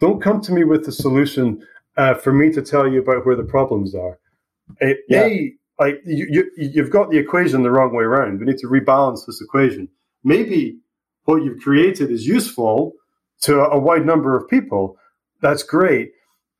Don't 0.00 0.20
come 0.20 0.42
to 0.42 0.52
me 0.52 0.64
with 0.64 0.84
the 0.84 0.92
solution 0.92 1.62
uh, 1.96 2.12
for 2.12 2.30
me 2.30 2.52
to 2.52 2.60
tell 2.60 2.86
you 2.86 3.00
about 3.00 3.24
where 3.24 3.36
the 3.36 3.42
problems 3.56 3.94
are. 3.94 4.18
A, 4.82 4.96
yeah. 5.08 5.24
a 5.24 5.52
like 5.78 6.00
you, 6.04 6.26
you 6.28 6.50
you've 6.58 6.90
got 6.90 7.10
the 7.10 7.16
equation 7.16 7.62
the 7.62 7.70
wrong 7.70 7.94
way 7.94 8.04
around. 8.04 8.38
We 8.38 8.44
need 8.44 8.58
to 8.58 8.66
rebalance 8.66 9.24
this 9.26 9.40
equation. 9.40 9.88
Maybe 10.22 10.78
what 11.24 11.42
you've 11.42 11.62
created 11.62 12.10
is 12.10 12.26
useful 12.26 12.92
to 13.42 13.60
a 13.60 13.78
wide 13.78 14.04
number 14.04 14.36
of 14.36 14.46
people. 14.48 14.98
That's 15.40 15.62
great. 15.62 16.10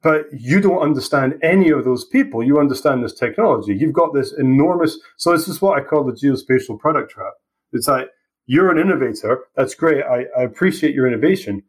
But 0.03 0.25
you 0.33 0.63
don't 0.63 0.81
understand 0.81 1.39
any 1.43 1.69
of 1.69 1.85
those 1.85 2.07
people. 2.07 2.43
You 2.43 2.59
understand 2.59 3.05
this 3.05 3.13
technology. 3.13 3.77
You've 3.77 3.93
got 3.93 4.15
this 4.15 4.33
enormous. 4.33 4.99
So 5.19 5.33
this 5.33 5.49
is 5.49 5.61
what 5.61 5.79
I 5.79 5.85
call 5.85 6.05
the 6.05 6.13
geospatial 6.13 6.79
product 6.79 7.11
trap. 7.11 7.35
It's 7.75 7.89
like 7.89 8.09
you're 8.51 8.69
an 8.69 8.79
innovator. 8.79 9.45
That's 9.55 9.77
great. 9.77 10.03
I, 10.03 10.25
I 10.37 10.43
appreciate 10.43 10.93
your 10.93 11.07
innovation, 11.07 11.63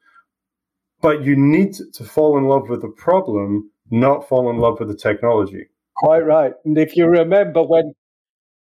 but 1.00 1.24
you 1.24 1.36
need 1.36 1.76
to 1.94 2.04
fall 2.04 2.39
in 2.39 2.46
love 2.46 2.70
with 2.70 2.82
the 2.82 2.88
problem, 2.88 3.70
not 3.91 4.28
fall 4.28 4.50
in 4.50 4.58
love 4.58 4.80
with 4.80 4.88
the 4.88 4.96
technology. 4.96 5.67
Quite 5.98 6.22
right. 6.22 6.54
And 6.65 6.80
if 6.80 6.98
you 6.98 7.06
remember 7.06 7.62
when 7.62 7.94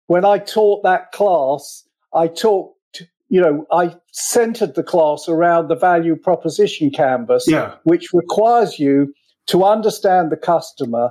when 0.07 0.25
I 0.25 0.39
taught 0.39 0.83
that 0.85 1.13
class, 1.13 1.87
I 2.15 2.29
talked, 2.29 3.03
you 3.29 3.43
know, 3.43 3.67
I 3.71 3.95
centered 4.13 4.77
the 4.77 4.83
class 4.83 5.29
around 5.29 5.69
the 5.69 5.77
value 5.77 6.17
proposition 6.17 6.91
canvas, 6.91 7.45
yeah. 7.47 7.75
which 7.85 8.15
requires 8.15 8.79
you 8.79 9.13
to 9.49 9.63
understand 9.63 10.33
the 10.33 10.39
customer, 10.39 11.11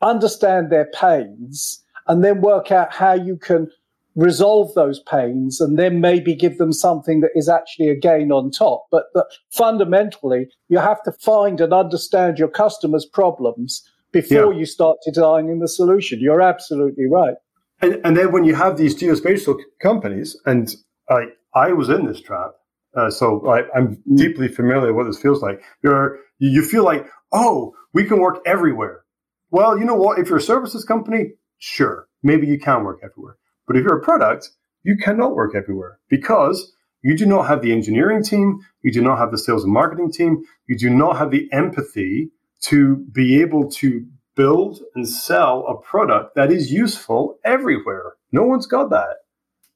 understand 0.00 0.70
their 0.70 0.86
pains, 0.94 1.84
and 2.06 2.24
then 2.24 2.40
work 2.40 2.72
out 2.72 2.94
how 2.94 3.12
you 3.12 3.36
can 3.36 3.68
resolve 4.16 4.74
those 4.74 4.98
pains 5.00 5.60
and 5.60 5.78
then 5.78 6.00
maybe 6.00 6.34
give 6.34 6.58
them 6.58 6.72
something 6.72 7.20
that 7.20 7.30
is 7.34 7.48
actually 7.48 7.90
a 7.90 7.94
gain 7.94 8.32
on 8.32 8.50
top. 8.50 8.86
But, 8.90 9.04
fundamentally, 9.50 10.48
you 10.68 10.78
have 10.78 11.02
to 11.04 11.12
find 11.12 11.60
and 11.60 11.72
understand 11.72 12.38
your 12.38 12.48
customer's 12.48 13.06
problems 13.06 13.88
before 14.12 14.52
yeah. 14.52 14.60
you 14.60 14.66
start 14.66 14.96
designing 15.04 15.60
the 15.60 15.68
solution. 15.68 16.20
You're 16.20 16.42
absolutely 16.42 17.06
right. 17.06 17.34
And, 17.80 18.00
and 18.04 18.16
then 18.16 18.32
when 18.32 18.44
you 18.44 18.54
have 18.54 18.78
these 18.78 18.98
geospatial 18.98 19.58
companies, 19.80 20.36
and 20.46 20.74
I, 21.10 21.26
I 21.54 21.72
was 21.72 21.90
in 21.90 22.06
this 22.06 22.20
trap, 22.20 22.52
uh, 22.96 23.10
so 23.10 23.46
I, 23.46 23.60
am 23.76 23.96
mm. 24.10 24.16
deeply 24.16 24.48
familiar 24.48 24.94
with 24.94 24.96
what 24.96 25.12
this 25.12 25.20
feels 25.20 25.42
like. 25.42 25.62
You're, 25.82 26.18
you 26.38 26.62
feel 26.62 26.84
like, 26.84 27.06
oh, 27.32 27.74
we 27.92 28.04
can 28.04 28.18
work 28.20 28.38
everywhere. 28.46 29.04
Well, 29.50 29.78
you 29.78 29.84
know 29.84 29.94
what? 29.94 30.18
If 30.18 30.28
you're 30.28 30.38
a 30.38 30.42
services 30.42 30.84
company, 30.84 31.32
sure, 31.58 32.08
maybe 32.22 32.46
you 32.46 32.58
can 32.58 32.84
work 32.84 33.00
everywhere. 33.02 33.36
But 33.66 33.76
if 33.76 33.84
you're 33.84 33.98
a 33.98 34.02
product, 34.02 34.50
you 34.82 34.96
cannot 34.96 35.34
work 35.34 35.54
everywhere 35.54 35.98
because 36.08 36.72
you 37.02 37.16
do 37.16 37.26
not 37.26 37.46
have 37.46 37.62
the 37.62 37.72
engineering 37.72 38.22
team, 38.22 38.60
you 38.82 38.92
do 38.92 39.02
not 39.02 39.18
have 39.18 39.30
the 39.30 39.38
sales 39.38 39.64
and 39.64 39.72
marketing 39.72 40.12
team, 40.12 40.44
you 40.66 40.76
do 40.76 40.90
not 40.90 41.18
have 41.18 41.30
the 41.30 41.48
empathy 41.52 42.30
to 42.62 42.96
be 43.12 43.40
able 43.40 43.70
to 43.70 44.06
build 44.34 44.80
and 44.94 45.08
sell 45.08 45.66
a 45.66 45.76
product 45.76 46.34
that 46.36 46.52
is 46.52 46.72
useful 46.72 47.38
everywhere. 47.44 48.14
No 48.32 48.42
one's 48.44 48.66
got 48.66 48.90
that. 48.90 49.18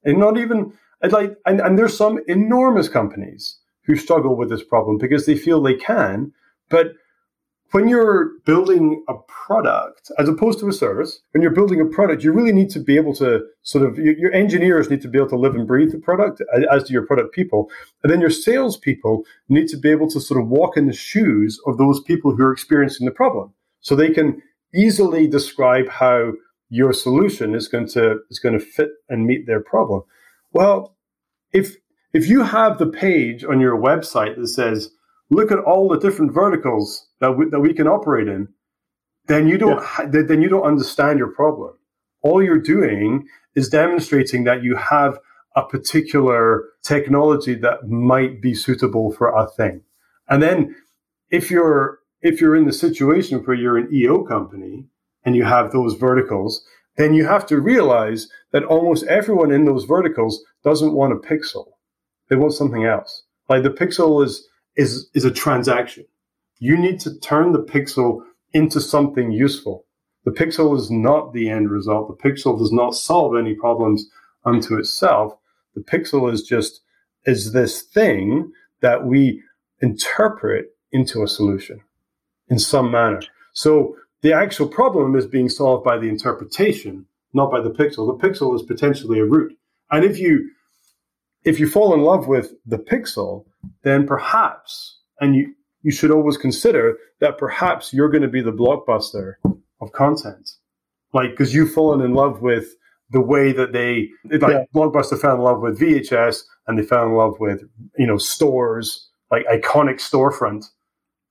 And 0.04 0.18
not 0.18 0.38
even 0.38 0.72
like 1.02 1.36
and, 1.46 1.60
and 1.60 1.78
there's 1.78 1.96
some 1.96 2.20
enormous 2.28 2.88
companies 2.88 3.58
who 3.84 3.96
struggle 3.96 4.36
with 4.36 4.50
this 4.50 4.62
problem 4.62 4.98
because 4.98 5.26
they 5.26 5.36
feel 5.36 5.62
they 5.62 5.74
can, 5.74 6.32
but 6.68 6.92
when 7.72 7.88
you're 7.88 8.32
building 8.44 9.04
a 9.08 9.14
product 9.28 10.10
as 10.18 10.28
opposed 10.28 10.58
to 10.58 10.68
a 10.68 10.72
service, 10.72 11.20
when 11.32 11.42
you're 11.42 11.52
building 11.52 11.80
a 11.80 11.84
product, 11.84 12.24
you 12.24 12.32
really 12.32 12.52
need 12.52 12.70
to 12.70 12.80
be 12.80 12.96
able 12.96 13.14
to 13.14 13.40
sort 13.62 13.86
of 13.86 13.96
your 13.98 14.32
engineers 14.32 14.90
need 14.90 15.02
to 15.02 15.08
be 15.08 15.18
able 15.18 15.28
to 15.28 15.36
live 15.36 15.54
and 15.54 15.66
breathe 15.66 15.92
the 15.92 15.98
product, 15.98 16.42
as 16.72 16.84
do 16.84 16.92
your 16.92 17.06
product 17.06 17.32
people, 17.32 17.70
and 18.02 18.12
then 18.12 18.20
your 18.20 18.30
salespeople 18.30 19.24
need 19.48 19.68
to 19.68 19.76
be 19.76 19.90
able 19.90 20.08
to 20.08 20.20
sort 20.20 20.40
of 20.40 20.48
walk 20.48 20.76
in 20.76 20.86
the 20.86 20.92
shoes 20.92 21.60
of 21.66 21.78
those 21.78 22.00
people 22.00 22.34
who 22.34 22.44
are 22.44 22.52
experiencing 22.52 23.04
the 23.04 23.12
problem, 23.12 23.52
so 23.80 23.94
they 23.94 24.10
can 24.10 24.42
easily 24.74 25.28
describe 25.28 25.88
how 25.88 26.32
your 26.70 26.92
solution 26.92 27.54
is 27.54 27.68
going 27.68 27.86
to 27.88 28.18
is 28.30 28.38
going 28.38 28.58
to 28.58 28.64
fit 28.64 28.90
and 29.08 29.26
meet 29.26 29.46
their 29.46 29.60
problem. 29.60 30.02
Well, 30.52 30.96
if 31.52 31.76
if 32.12 32.28
you 32.28 32.42
have 32.42 32.78
the 32.78 32.86
page 32.86 33.44
on 33.44 33.60
your 33.60 33.76
website 33.76 34.36
that 34.36 34.48
says 34.48 34.90
look 35.30 35.50
at 35.52 35.58
all 35.58 35.88
the 35.88 35.98
different 35.98 36.34
verticals 36.34 37.08
that 37.20 37.32
we, 37.32 37.48
that 37.50 37.60
we 37.60 37.72
can 37.72 37.86
operate 37.86 38.28
in, 38.28 38.48
then 39.26 39.48
you 39.48 39.58
don't 39.58 39.82
yeah. 39.98 40.22
then 40.24 40.42
you 40.42 40.48
don't 40.48 40.64
understand 40.64 41.18
your 41.18 41.32
problem. 41.32 41.74
All 42.22 42.42
you're 42.42 42.58
doing 42.58 43.26
is 43.54 43.68
demonstrating 43.68 44.44
that 44.44 44.62
you 44.62 44.76
have 44.76 45.18
a 45.56 45.64
particular 45.64 46.64
technology 46.82 47.54
that 47.54 47.88
might 47.88 48.40
be 48.40 48.54
suitable 48.54 49.12
for 49.12 49.28
a 49.28 49.48
thing. 49.48 49.82
And 50.28 50.42
then 50.42 50.76
if 51.30 51.50
you're 51.50 52.00
if 52.22 52.40
you're 52.40 52.56
in 52.56 52.66
the 52.66 52.72
situation 52.72 53.38
where 53.38 53.56
you're 53.56 53.78
an 53.78 53.88
EO 53.92 54.24
company 54.24 54.86
and 55.24 55.34
you 55.36 55.44
have 55.44 55.72
those 55.72 55.94
verticals, 55.94 56.62
then 56.96 57.14
you 57.14 57.26
have 57.26 57.46
to 57.46 57.60
realize 57.60 58.28
that 58.52 58.64
almost 58.64 59.06
everyone 59.06 59.50
in 59.50 59.64
those 59.64 59.84
verticals 59.84 60.42
doesn't 60.64 60.92
want 60.92 61.12
a 61.12 61.16
pixel. 61.16 61.66
They 62.28 62.36
want 62.36 62.52
something 62.52 62.84
else. 62.84 63.24
Like 63.48 63.62
the 63.62 63.70
pixel 63.70 64.24
is 64.24 64.46
is, 64.76 65.08
is 65.14 65.24
a 65.24 65.30
transaction. 65.30 66.04
You 66.58 66.76
need 66.76 67.00
to 67.00 67.18
turn 67.20 67.52
the 67.52 67.62
pixel 67.62 68.20
into 68.52 68.80
something 68.80 69.32
useful. 69.32 69.84
The 70.24 70.30
pixel 70.30 70.76
is 70.76 70.90
not 70.90 71.32
the 71.32 71.48
end 71.48 71.70
result. 71.70 72.08
The 72.08 72.30
pixel 72.30 72.58
does 72.58 72.72
not 72.72 72.94
solve 72.94 73.36
any 73.36 73.54
problems 73.54 74.06
unto 74.44 74.76
itself. 74.76 75.34
The 75.74 75.80
pixel 75.80 76.32
is 76.32 76.42
just 76.42 76.80
is 77.26 77.52
this 77.52 77.82
thing 77.82 78.52
that 78.80 79.04
we 79.04 79.42
interpret 79.80 80.74
into 80.92 81.22
a 81.22 81.28
solution 81.28 81.80
in 82.48 82.58
some 82.58 82.90
manner. 82.90 83.20
So 83.52 83.96
the 84.22 84.32
actual 84.32 84.68
problem 84.68 85.16
is 85.16 85.26
being 85.26 85.48
solved 85.48 85.84
by 85.84 85.98
the 85.98 86.08
interpretation, 86.08 87.06
not 87.32 87.50
by 87.50 87.60
the 87.60 87.70
pixel. 87.70 88.06
The 88.06 88.28
pixel 88.28 88.54
is 88.54 88.62
potentially 88.62 89.20
a 89.20 89.24
root. 89.24 89.56
And 89.90 90.04
if 90.04 90.18
you 90.18 90.50
if 91.44 91.58
you 91.58 91.68
fall 91.68 91.94
in 91.94 92.00
love 92.00 92.26
with 92.26 92.52
the 92.66 92.78
pixel, 92.78 93.44
then 93.82 94.06
perhaps, 94.06 94.98
and 95.20 95.34
you, 95.34 95.54
you 95.82 95.90
should 95.90 96.10
always 96.10 96.36
consider 96.36 96.98
that 97.20 97.38
perhaps 97.38 97.92
you're 97.92 98.10
going 98.10 98.22
to 98.22 98.28
be 98.28 98.42
the 98.42 98.52
blockbuster 98.52 99.34
of 99.80 99.92
content. 99.92 100.50
Like, 101.12 101.30
because 101.30 101.54
you've 101.54 101.72
fallen 101.72 102.00
in 102.02 102.14
love 102.14 102.42
with 102.42 102.74
the 103.10 103.20
way 103.20 103.52
that 103.52 103.72
they, 103.72 104.08
like, 104.24 104.52
yeah. 104.52 104.64
Blockbuster 104.74 105.20
fell 105.20 105.34
in 105.34 105.40
love 105.40 105.60
with 105.60 105.80
VHS 105.80 106.42
and 106.66 106.78
they 106.78 106.82
fell 106.82 107.06
in 107.06 107.14
love 107.14 107.40
with, 107.40 107.62
you 107.98 108.06
know, 108.06 108.18
stores, 108.18 109.08
like 109.30 109.44
iconic 109.46 109.96
storefront. 109.96 110.66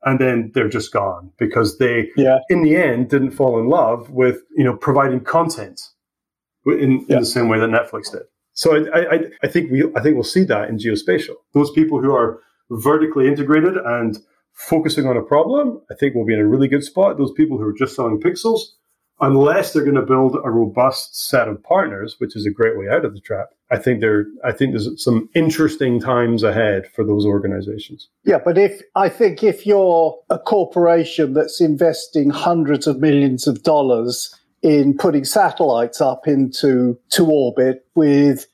And 0.04 0.20
then 0.20 0.52
they're 0.54 0.70
just 0.70 0.94
gone 0.94 1.32
because 1.38 1.78
they, 1.78 2.10
yeah. 2.16 2.40
in 2.50 2.64
the 2.64 2.78
end, 2.78 3.10
didn't 3.10 3.32
fall 3.32 3.60
in 3.60 3.68
love 3.68 4.10
with, 4.10 4.42
you 4.56 4.64
know, 4.64 4.76
providing 4.76 5.20
content 5.20 5.82
in, 6.66 7.06
yeah. 7.08 7.16
in 7.16 7.20
the 7.20 7.26
same 7.26 7.50
way 7.50 7.60
that 7.60 7.70
Netflix 7.70 8.12
did. 8.12 8.24
So 8.60 8.76
I, 8.76 9.16
I, 9.16 9.20
I 9.42 9.48
think 9.48 9.72
we 9.72 9.86
I 9.96 10.02
think 10.02 10.16
we'll 10.16 10.24
see 10.26 10.44
that 10.44 10.68
in 10.68 10.78
geospatial. 10.78 11.36
Those 11.54 11.72
people 11.72 12.02
who 12.02 12.14
are 12.14 12.42
vertically 12.70 13.26
integrated 13.26 13.78
and 13.78 14.18
focusing 14.52 15.08
on 15.08 15.16
a 15.16 15.22
problem, 15.22 15.82
I 15.90 15.96
think 15.96 16.14
we'll 16.14 16.26
be 16.26 16.34
in 16.34 16.42
a 16.42 16.46
really 16.46 16.68
good 16.68 16.84
spot. 16.84 17.18
Those 17.18 17.32
people 17.32 17.58
who 17.58 17.64
are 17.64 17.74
just 17.74 17.96
selling 17.96 18.20
pixels, 18.20 18.60
unless 19.22 19.72
they're 19.72 19.86
going 19.86 19.96
to 19.96 20.02
build 20.02 20.36
a 20.44 20.50
robust 20.50 21.30
set 21.30 21.48
of 21.48 21.64
partners, 21.64 22.18
which 22.18 22.36
is 22.36 22.46
a 22.46 22.52
great 22.52 22.78
way 22.78 22.90
out 22.90 23.06
of 23.06 23.14
the 23.14 23.22
trap. 23.22 23.48
I 23.72 23.78
think 23.78 24.02
there 24.02 24.26
I 24.44 24.52
think 24.52 24.74
there's 24.74 25.02
some 25.02 25.30
interesting 25.34 26.02
times 26.02 26.44
ahead 26.44 26.86
for 26.94 27.06
those 27.06 27.26
organizations. 27.26 28.10
Yeah, 28.26 28.40
but 28.44 28.58
if 28.58 28.82
I 28.94 29.08
think 29.08 29.42
if 29.42 29.66
you're 29.66 30.20
a 30.30 30.38
corporation 30.38 31.32
that's 31.34 31.62
investing 31.62 32.30
hundreds 32.30 32.88
of 32.88 33.00
millions 33.00 33.48
of 33.48 33.64
dollars 33.64 34.36
in 34.62 34.96
putting 34.98 35.24
satellites 35.24 36.02
up 36.02 36.28
into 36.28 37.00
to 37.10 37.26
orbit 37.26 37.86
with 37.96 38.46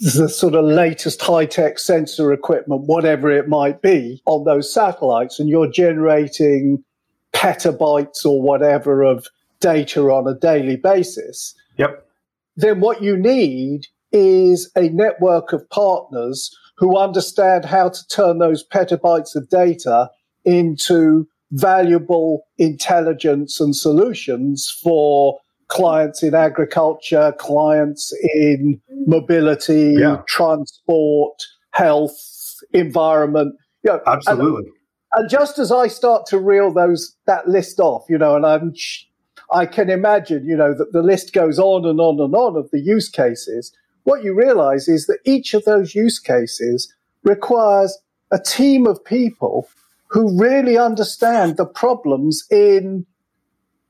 the 0.00 0.28
sort 0.28 0.54
of 0.54 0.64
latest 0.64 1.20
high 1.20 1.46
tech 1.46 1.78
sensor 1.78 2.32
equipment, 2.32 2.82
whatever 2.86 3.30
it 3.30 3.48
might 3.48 3.82
be, 3.82 4.22
on 4.26 4.44
those 4.44 4.72
satellites, 4.72 5.40
and 5.40 5.48
you're 5.48 5.70
generating 5.70 6.82
petabytes 7.32 8.24
or 8.24 8.40
whatever 8.40 9.02
of 9.02 9.26
data 9.60 10.02
on 10.02 10.28
a 10.28 10.38
daily 10.38 10.76
basis. 10.76 11.54
Yep. 11.76 12.06
Then 12.56 12.80
what 12.80 13.02
you 13.02 13.16
need 13.16 13.86
is 14.12 14.70
a 14.76 14.88
network 14.90 15.52
of 15.52 15.68
partners 15.70 16.56
who 16.76 16.96
understand 16.96 17.64
how 17.64 17.88
to 17.88 18.08
turn 18.08 18.38
those 18.38 18.66
petabytes 18.66 19.34
of 19.34 19.48
data 19.48 20.10
into 20.44 21.26
valuable 21.50 22.46
intelligence 22.58 23.60
and 23.60 23.74
solutions 23.74 24.70
for 24.82 25.38
clients 25.68 26.22
in 26.22 26.34
agriculture, 26.34 27.32
clients 27.38 28.12
in 28.34 28.80
mobility, 29.06 29.94
yeah. 29.98 30.22
transport, 30.26 31.42
health, 31.70 32.18
environment. 32.72 33.54
You 33.84 33.92
know, 33.92 34.00
Absolutely. 34.06 34.64
And, 35.12 35.22
and, 35.22 35.30
just 35.30 35.58
as 35.58 35.70
I 35.70 35.86
start 35.86 36.26
to 36.26 36.38
reel 36.38 36.72
those 36.72 37.14
that 37.26 37.48
list 37.48 37.80
off, 37.80 38.04
you 38.08 38.18
know, 38.18 38.34
and 38.34 38.44
I'm, 38.44 38.74
I 39.52 39.66
can 39.66 39.88
imagine, 39.90 40.44
you 40.46 40.56
know, 40.56 40.74
that 40.74 40.92
the 40.92 41.02
list 41.02 41.32
goes 41.32 41.58
on 41.58 41.86
and 41.86 42.00
on 42.00 42.20
and 42.20 42.34
on 42.34 42.56
of 42.56 42.70
the 42.70 42.80
use 42.80 43.08
cases. 43.08 43.72
What 44.04 44.24
you 44.24 44.34
realize 44.34 44.88
is 44.88 45.06
that 45.06 45.18
each 45.24 45.54
of 45.54 45.64
those 45.64 45.94
use 45.94 46.18
cases 46.18 46.92
requires 47.22 47.98
a 48.30 48.38
team 48.38 48.86
of 48.86 49.04
people 49.04 49.68
who 50.08 50.38
really 50.38 50.78
understand 50.78 51.56
the 51.56 51.66
problems 51.66 52.46
in, 52.50 53.06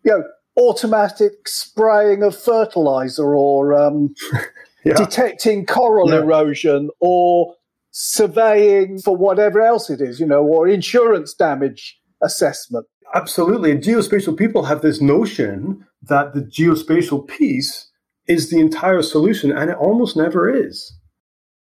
you 0.04 0.10
know, 0.10 0.24
automatic 0.58 1.46
spraying 1.46 2.22
of 2.22 2.36
fertilizer 2.36 3.34
or 3.34 3.74
um, 3.74 4.14
yeah. 4.84 4.94
detecting 4.94 5.64
coral 5.64 6.10
yeah. 6.10 6.18
erosion 6.18 6.90
or 7.00 7.54
surveying 7.90 8.98
for 9.00 9.16
whatever 9.16 9.60
else 9.60 9.88
it 9.90 10.00
is, 10.00 10.20
you 10.20 10.26
know, 10.26 10.44
or 10.44 10.68
insurance 10.68 11.34
damage 11.34 11.98
assessment. 12.22 12.86
Absolutely. 13.14 13.70
And 13.70 13.82
geospatial 13.82 14.36
people 14.36 14.64
have 14.64 14.82
this 14.82 15.00
notion 15.00 15.86
that 16.02 16.34
the 16.34 16.42
geospatial 16.42 17.26
piece 17.26 17.90
is 18.26 18.50
the 18.50 18.60
entire 18.60 19.02
solution, 19.02 19.50
and 19.50 19.70
it 19.70 19.76
almost 19.78 20.16
never 20.16 20.50
is. 20.54 20.92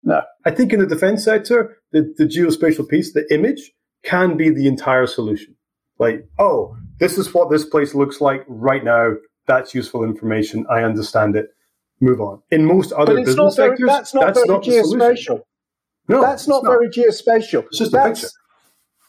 No. 0.04 0.22
I 0.46 0.52
think 0.52 0.74
in 0.74 0.80
the 0.80 0.88
defense 0.88 1.24
sector, 1.24 1.78
the, 1.92 2.14
the 2.18 2.26
geospatial 2.26 2.90
piece, 2.90 3.14
the 3.14 3.32
image, 3.32 3.72
can 4.04 4.36
be 4.36 4.50
the 4.50 4.68
entire 4.68 5.08
solution. 5.08 5.56
Like, 5.98 6.28
oh, 6.40 6.76
this 7.00 7.18
is 7.18 7.34
what 7.34 7.50
this 7.50 7.66
place 7.66 7.96
looks 7.96 8.22
like 8.22 8.44
right 8.48 8.84
now. 8.84 9.14
That's 9.48 9.74
useful 9.74 10.04
information. 10.04 10.66
I 10.70 10.84
understand 10.84 11.36
it. 11.36 11.48
Move 12.02 12.20
on. 12.20 12.42
In 12.52 12.66
most 12.66 12.92
other 12.94 13.16
business 13.16 13.56
very, 13.56 13.70
sectors, 13.72 13.88
that's 13.88 14.14
not 14.14 14.26
that's 14.26 14.40
very 14.40 14.50
not 14.50 14.64
geospatial. 14.64 15.42
No, 16.08 16.22
that's 16.22 16.48
not, 16.48 16.64
not, 16.64 16.72
very 16.72 16.90
geospatial. 16.90 17.66
It's 17.66 17.78
just 17.78 17.92
that's, 17.92 18.20
a 18.20 18.24
picture. 18.26 18.38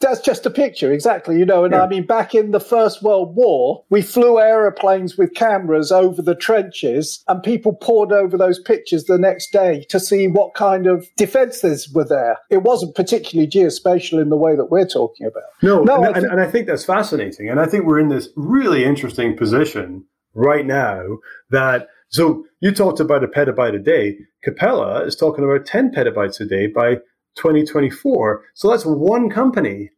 That's 0.01 0.21
just 0.21 0.47
a 0.47 0.51
picture, 0.51 0.93
exactly. 0.93 1.39
You 1.39 1.47
know, 1.47 1.65
and 1.65 1.73
yeah. 1.73 1.83
I 1.83 1.89
mean, 1.89 2.07
back 2.07 2.35
in 2.35 2.51
the 2.51 2.61
First 2.61 3.03
World 3.03 3.35
War, 3.35 3.85
we 3.91 4.03
flew 4.03 4.39
aeroplanes 4.39 5.17
with 5.17 5.35
cameras 5.35 5.91
over 5.91 6.21
the 6.23 6.35
trenches, 6.35 7.23
and 7.29 7.43
people 7.43 7.75
poured 7.75 8.13
over 8.13 8.37
those 8.37 8.59
pictures 8.59 9.05
the 9.05 9.19
next 9.19 9.53
day 9.53 9.85
to 9.89 9.99
see 9.99 10.29
what 10.29 10.55
kind 10.55 10.87
of 10.87 11.07
defences 11.17 11.91
were 11.93 12.05
there. 12.05 12.39
It 12.51 12.63
wasn't 12.63 12.95
particularly 12.95 13.49
geospatial 13.49 14.21
in 14.21 14.29
the 14.29 14.37
way 14.37 14.57
that 14.57 14.71
we're 14.71 14.87
talking 14.87 15.27
about. 15.27 15.45
No, 15.63 15.83
no 15.83 15.97
and, 15.97 16.07
I 16.07 16.13
think, 16.21 16.33
and 16.33 16.41
I 16.41 16.51
think 16.51 16.67
that's 16.67 16.85
fascinating. 16.85 17.49
And 17.49 17.61
I 17.61 17.67
think 17.67 17.85
we're 17.85 18.01
in 18.01 18.09
this 18.09 18.29
really 18.37 18.85
interesting 18.85 19.37
position 19.37 20.05
right 20.35 20.67
now 20.67 21.03
that 21.51 21.89
so 22.09 22.45
you 22.61 22.73
talked 22.73 23.01
about 23.01 23.25
a 23.25 23.29
petabyte 23.29 23.75
a 23.75 23.79
day. 23.79 24.19
Capella 24.43 25.05
is 25.05 25.17
talking 25.17 25.45
about 25.45 25.67
10 25.67 25.91
petabytes 25.91 26.41
a 26.41 26.45
day 26.45 26.67
by 26.69 26.99
2024. 27.37 28.45
So 28.55 28.71
that's 28.71 28.85
one 28.85 29.31
company. 29.31 29.91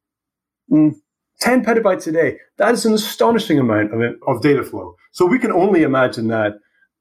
Mm. 0.70 0.94
10 1.40 1.64
petabytes 1.64 2.07
a 2.07 2.12
day. 2.12 2.38
That 2.57 2.74
is 2.74 2.85
an 2.85 2.92
astonishing 2.94 3.59
amount 3.59 3.94
of, 3.94 4.01
of 4.27 4.42
data 4.42 4.62
flow. 4.64 4.96
So 5.12 5.24
we 5.24 5.38
can 5.38 5.53
only 5.53 5.83
imagine 5.83 6.29
that 6.29 6.55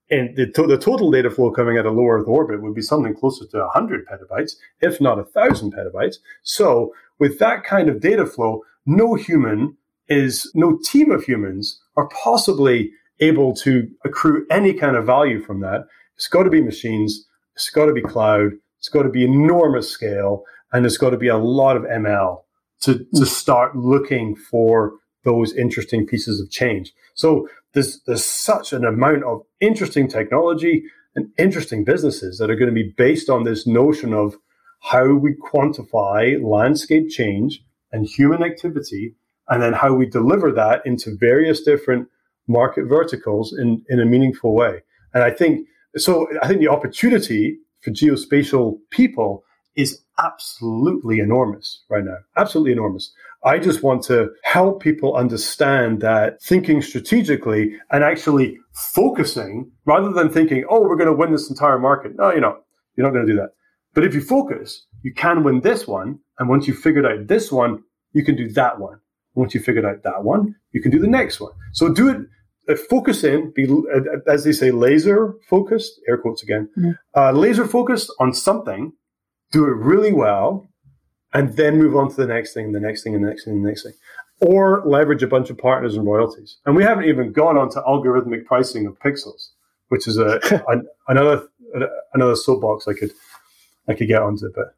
in 0.10 0.34
the, 0.36 0.48
to- 0.52 0.68
the 0.68 0.78
total 0.78 1.12
data 1.12 1.30
flow 1.30 1.52
coming 1.52 1.78
out 1.78 1.86
of 1.86 1.94
low 1.96 2.08
Earth 2.08 2.28
orbit 2.28 2.62
would 2.62 2.76
be 2.76 2.82
something 2.82 3.16
closer 3.16 3.46
to 3.48 3.58
100 3.60 4.06
petabytes, 4.08 4.54
if 4.80 5.02
not 5.02 5.18
1,000 5.18 5.74
petabytes. 5.74 6.18
So 6.44 6.94
with 7.20 7.40
that 7.40 7.64
kind 7.64 7.90
of 7.90 8.00
data 8.00 8.26
flow, 8.26 8.62
no 8.86 9.16
human 9.16 9.76
is, 10.08 10.50
no 10.56 10.78
team 10.84 11.12
of 11.12 11.24
humans 11.24 11.82
are 11.98 12.08
possibly 12.10 12.92
able 13.20 13.56
to 13.56 13.90
accrue 14.06 14.46
any 14.50 14.74
kind 14.74 14.96
of 14.96 15.06
value 15.06 15.42
from 15.42 15.62
that. 15.62 15.86
It's 16.16 16.28
got 16.28 16.44
to 16.44 16.50
be 16.50 16.62
machines. 16.62 17.26
It's 17.56 17.70
got 17.70 17.88
to 17.88 17.94
be 17.94 18.02
cloud. 18.02 18.52
It's 18.80 18.90
got 18.90 19.04
to 19.04 19.10
be 19.10 19.24
enormous 19.24 19.90
scale 19.90 20.44
and 20.72 20.86
it's 20.86 20.98
got 20.98 21.12
to 21.12 21.18
be 21.18 21.28
a 21.28 21.38
lot 21.38 21.78
of 21.78 21.84
ML 21.84 22.42
to, 22.82 23.00
to 23.00 23.06
hmm. 23.12 23.24
start 23.24 23.76
looking 23.76 24.36
for 24.36 24.94
those 25.24 25.54
interesting 25.54 26.06
pieces 26.06 26.40
of 26.40 26.50
change. 26.50 26.94
So 27.16 27.50
there's, 27.74 28.02
there's 28.06 28.24
such 28.24 28.74
an 28.74 28.86
amount 28.86 29.24
of 29.24 29.42
interesting 29.60 30.08
technology 30.08 30.84
and 31.16 31.30
interesting 31.38 31.84
businesses 31.84 32.38
that 32.38 32.50
are 32.50 32.56
going 32.56 32.74
to 32.74 32.84
be 32.84 32.94
based 32.96 33.30
on 33.30 33.44
this 33.44 33.66
notion 33.68 34.14
of 34.14 34.36
how 34.82 35.14
we 35.14 35.34
quantify 35.34 36.42
landscape 36.42 37.10
change 37.10 37.64
and 37.92 38.06
human 38.06 38.44
activity, 38.44 39.16
and 39.50 39.62
then 39.62 39.74
how 39.74 39.94
we 39.94 40.06
deliver 40.06 40.52
that 40.52 40.86
into 40.86 41.16
various 41.18 41.62
different 41.62 42.08
market 42.48 42.86
verticals 42.86 43.54
in, 43.58 43.82
in 43.90 44.00
a 44.00 44.06
meaningful 44.06 44.54
way. 44.54 44.84
And 45.14 45.24
I 45.24 45.32
think 45.32 45.68
so. 45.96 46.28
I 46.42 46.48
think 46.48 46.60
the 46.60 46.68
opportunity 46.68 47.58
for 47.82 47.92
geospatial 47.92 48.78
people 48.92 49.44
is 49.76 50.02
absolutely 50.20 51.20
enormous 51.20 51.84
right 51.90 52.04
now. 52.04 52.18
Absolutely 52.36 52.72
enormous. 52.72 53.14
I 53.44 53.60
just 53.60 53.84
want 53.84 54.02
to 54.04 54.30
help 54.44 54.82
people 54.82 55.16
understand 55.16 56.02
that 56.02 56.42
thinking 56.42 56.82
strategically 56.82 57.76
and 57.92 58.04
actually 58.04 58.58
focusing 58.74 59.72
rather 59.86 60.12
than 60.12 60.30
thinking, 60.30 60.66
oh, 60.70 60.82
we're 60.82 60.98
going 60.98 61.08
to 61.08 61.14
win 61.14 61.32
this 61.32 61.50
entire 61.50 61.78
market. 61.78 62.14
No, 62.16 62.32
you're 62.32 62.42
not. 62.42 62.64
You're 62.96 63.06
not 63.06 63.14
going 63.14 63.28
to 63.28 63.32
do 63.32 63.38
that. 63.40 63.52
But 63.94 64.04
if 64.04 64.16
you 64.16 64.22
focus, 64.22 64.86
you 65.04 65.14
can 65.14 65.44
win 65.44 65.62
this 65.62 65.88
one. 65.88 66.20
And 66.40 66.50
once 66.50 66.68
you've 66.68 66.80
figured 66.80 67.06
out 67.06 67.28
this 67.28 67.52
one, 67.52 67.84
you 68.14 68.24
can 68.24 68.36
do 68.36 68.50
that 68.54 68.80
one. 68.80 69.00
Once 69.36 69.54
you've 69.54 69.64
figured 69.64 69.86
out 69.86 70.02
that 70.04 70.24
one, 70.24 70.56
you 70.72 70.82
can 70.82 70.92
do 70.92 71.00
the 71.00 71.08
next 71.08 71.40
one. 71.40 71.52
So 71.74 71.94
do 71.94 72.10
it 72.10 72.18
focus 72.76 73.24
in, 73.24 73.52
be 73.52 73.66
uh, 73.66 74.32
as 74.32 74.44
they 74.44 74.52
say, 74.52 74.72
laser 74.72 75.36
focused. 75.50 76.00
Air 76.08 76.18
quotes 76.18 76.44
again. 76.44 76.70
Mm-hmm. 76.78 76.92
Uh, 77.16 77.32
laser 77.32 77.66
focused 77.66 78.12
on 78.20 78.34
something, 78.34 78.94
do 79.52 79.66
it 79.66 79.76
really 79.76 80.12
well, 80.12 80.68
and 81.34 81.56
then 81.56 81.78
move 81.78 81.96
on 81.96 82.10
to 82.10 82.16
the 82.16 82.28
next 82.28 82.54
thing, 82.54 82.72
the 82.74 82.80
next 82.80 83.04
thing, 83.04 83.16
and 83.16 83.24
the 83.24 83.30
next 83.30 83.46
thing, 83.46 83.54
and 83.54 83.64
the 83.64 83.70
next 83.70 83.84
thing, 83.84 83.94
or 84.42 84.84
leverage 84.86 85.24
a 85.24 85.28
bunch 85.28 85.50
of 85.50 85.58
partners 85.58 85.96
and 85.96 86.06
royalties. 86.06 86.58
And 86.66 86.76
we 86.76 86.84
haven't 86.84 87.06
even 87.06 87.32
gone 87.32 87.58
on 87.58 87.70
to 87.72 87.82
algorithmic 87.82 88.46
pricing 88.46 88.86
of 88.86 89.00
pixels, 89.00 89.50
which 89.88 90.08
is 90.08 90.18
a, 90.18 90.40
a 90.70 90.82
another 91.08 91.48
another 92.14 92.36
soapbox 92.36 92.88
I 92.88 92.94
could 92.94 93.12
I 93.88 93.94
could 93.94 94.08
get 94.08 94.22
onto, 94.22 94.52
but. 94.54 94.74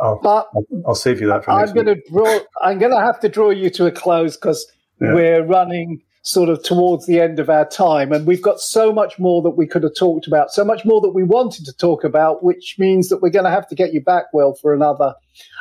I'll, 0.00 0.18
but 0.20 0.48
I'll, 0.54 0.66
I'll 0.88 0.94
save 0.96 1.20
you 1.20 1.28
that 1.28 1.44
for 1.44 1.52
I'm 1.52 1.72
going 1.74 1.86
to 1.86 2.00
draw. 2.10 2.40
I'm 2.60 2.78
going 2.78 2.90
to 2.90 2.98
have 2.98 3.20
to 3.20 3.28
draw 3.28 3.50
you 3.50 3.70
to 3.70 3.86
a 3.86 3.92
close 3.92 4.36
because 4.36 4.66
yeah. 5.00 5.14
we're 5.14 5.44
running 5.44 6.02
sort 6.22 6.48
of 6.48 6.62
towards 6.62 7.06
the 7.06 7.20
end 7.20 7.38
of 7.40 7.50
our 7.50 7.68
time. 7.68 8.12
And 8.12 8.26
we've 8.26 8.42
got 8.42 8.60
so 8.60 8.92
much 8.92 9.18
more 9.18 9.42
that 9.42 9.50
we 9.50 9.66
could 9.66 9.82
have 9.82 9.94
talked 9.96 10.26
about, 10.26 10.52
so 10.52 10.64
much 10.64 10.84
more 10.84 11.00
that 11.00 11.10
we 11.10 11.24
wanted 11.24 11.64
to 11.66 11.72
talk 11.72 12.04
about, 12.04 12.44
which 12.44 12.76
means 12.78 13.08
that 13.08 13.20
we're 13.20 13.30
going 13.30 13.44
to 13.44 13.50
have 13.50 13.68
to 13.68 13.74
get 13.74 13.92
you 13.92 14.00
back, 14.00 14.32
Will, 14.32 14.54
for 14.54 14.72
another 14.72 15.14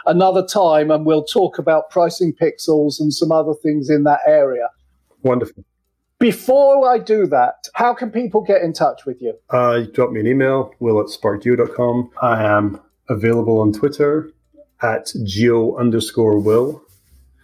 another 0.06 0.45
time, 0.45 0.91
and 0.91 1.06
we'll 1.06 1.24
talk 1.24 1.58
about 1.58 1.89
pricing 1.89 2.34
pixels 2.34 3.00
and 3.00 3.13
some 3.13 3.32
other 3.32 3.54
things 3.54 3.89
in 3.89 4.04
that 4.04 4.19
area. 4.26 4.69
Wonderful. 5.24 5.63
Before 6.19 6.88
I 6.88 7.00
do 7.00 7.26
that, 7.28 7.67
how 7.74 7.95
can 7.95 8.12
people 8.12 8.41
get 8.41 8.62
in 8.62 8.74
touch 8.74 9.06
with 9.08 9.21
you? 9.21 9.34
Uh, 9.50 9.82
drop 9.91 10.12
me 10.12 10.19
an 10.19 10.28
email, 10.28 10.71
will 10.80 11.00
at 11.00 11.08
sparkgeo.com. 11.08 12.12
I 12.21 12.43
am 12.43 12.80
available 13.10 13.60
on 13.60 13.74
Twitter 13.74 14.32
at 14.84 15.12
geo 15.24 15.76
underscore 15.78 16.39
will. 16.39 16.84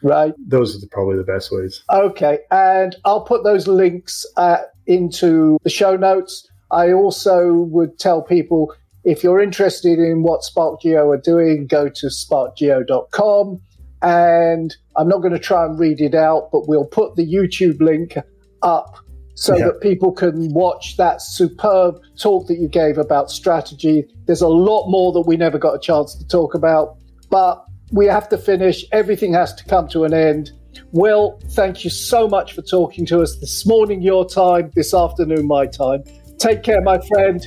Right. 0.04 0.34
Those 0.38 0.82
are 0.82 0.88
probably 0.88 1.18
the 1.18 1.24
best 1.24 1.52
ways. 1.52 1.84
Okay. 1.92 2.40
And 2.52 2.96
I'll 3.06 3.24
put 3.24 3.44
those 3.44 3.68
links 3.68 4.26
uh, 4.38 4.58
into 4.86 5.58
the 5.64 5.70
show 5.70 5.96
notes. 5.96 6.48
I 6.72 6.92
also 6.92 7.54
would 7.54 7.98
tell 7.98 8.22
people 8.22 8.74
if 9.04 9.24
you're 9.24 9.40
interested 9.40 10.00
in 10.00 10.22
what 10.22 10.42
SparkGeo 10.42 11.14
are 11.14 11.22
doing, 11.22 11.66
go 11.66 11.90
to 11.90 12.08
sparkgeo.com. 12.08 13.62
And 14.02 14.76
I'm 14.96 15.08
not 15.08 15.20
going 15.20 15.34
to 15.34 15.40
try 15.40 15.66
and 15.66 15.80
read 15.80 16.02
it 16.02 16.14
out, 16.14 16.50
but 16.52 16.68
we'll 16.68 16.86
put 16.86 17.16
the 17.16 17.26
YouTube 17.26 17.80
link 17.82 18.16
up 18.62 18.98
so 19.36 19.56
yeah. 19.56 19.68
that 19.68 19.82
people 19.82 20.12
can 20.12 20.52
watch 20.52 20.98
that 20.98 21.22
superb 21.22 22.02
talk 22.20 22.48
that 22.48 22.58
you 22.58 22.68
gave 22.68 22.98
about 22.98 23.30
strategy. 23.30 24.04
There's 24.26 24.42
a 24.42 24.48
lot 24.48 24.88
more 24.90 25.12
that 25.14 25.22
we 25.22 25.38
never 25.38 25.60
got 25.60 25.74
a 25.74 25.80
chance 25.80 26.16
to 26.16 26.28
talk 26.28 26.54
about, 26.54 26.98
but 27.30 27.64
we 27.92 28.06
have 28.06 28.28
to 28.30 28.38
finish. 28.38 28.86
Everything 28.92 29.34
has 29.34 29.54
to 29.56 29.64
come 29.66 29.88
to 29.90 30.04
an 30.04 30.14
end. 30.14 30.52
Will, 30.92 31.40
thank 31.50 31.84
you 31.84 31.90
so 31.90 32.28
much 32.28 32.54
for 32.54 32.62
talking 32.62 33.06
to 33.08 33.22
us 33.22 33.38
this 33.38 33.66
morning, 33.66 34.02
your 34.02 34.28
time, 34.28 34.72
this 34.76 34.94
afternoon, 34.94 35.48
my 35.48 35.66
time. 35.66 36.04
Take 36.38 36.64
care, 36.64 36.82
my 36.82 37.00
friend. 37.00 37.46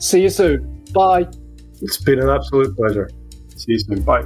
See 0.00 0.22
you 0.22 0.28
soon. 0.28 0.84
Bye. 0.92 1.28
It's 1.80 1.98
been 1.98 2.20
an 2.20 2.28
absolute 2.28 2.76
pleasure. 2.76 3.10
See 3.56 3.72
you 3.72 3.78
soon. 3.78 4.02
Bye. 4.02 4.24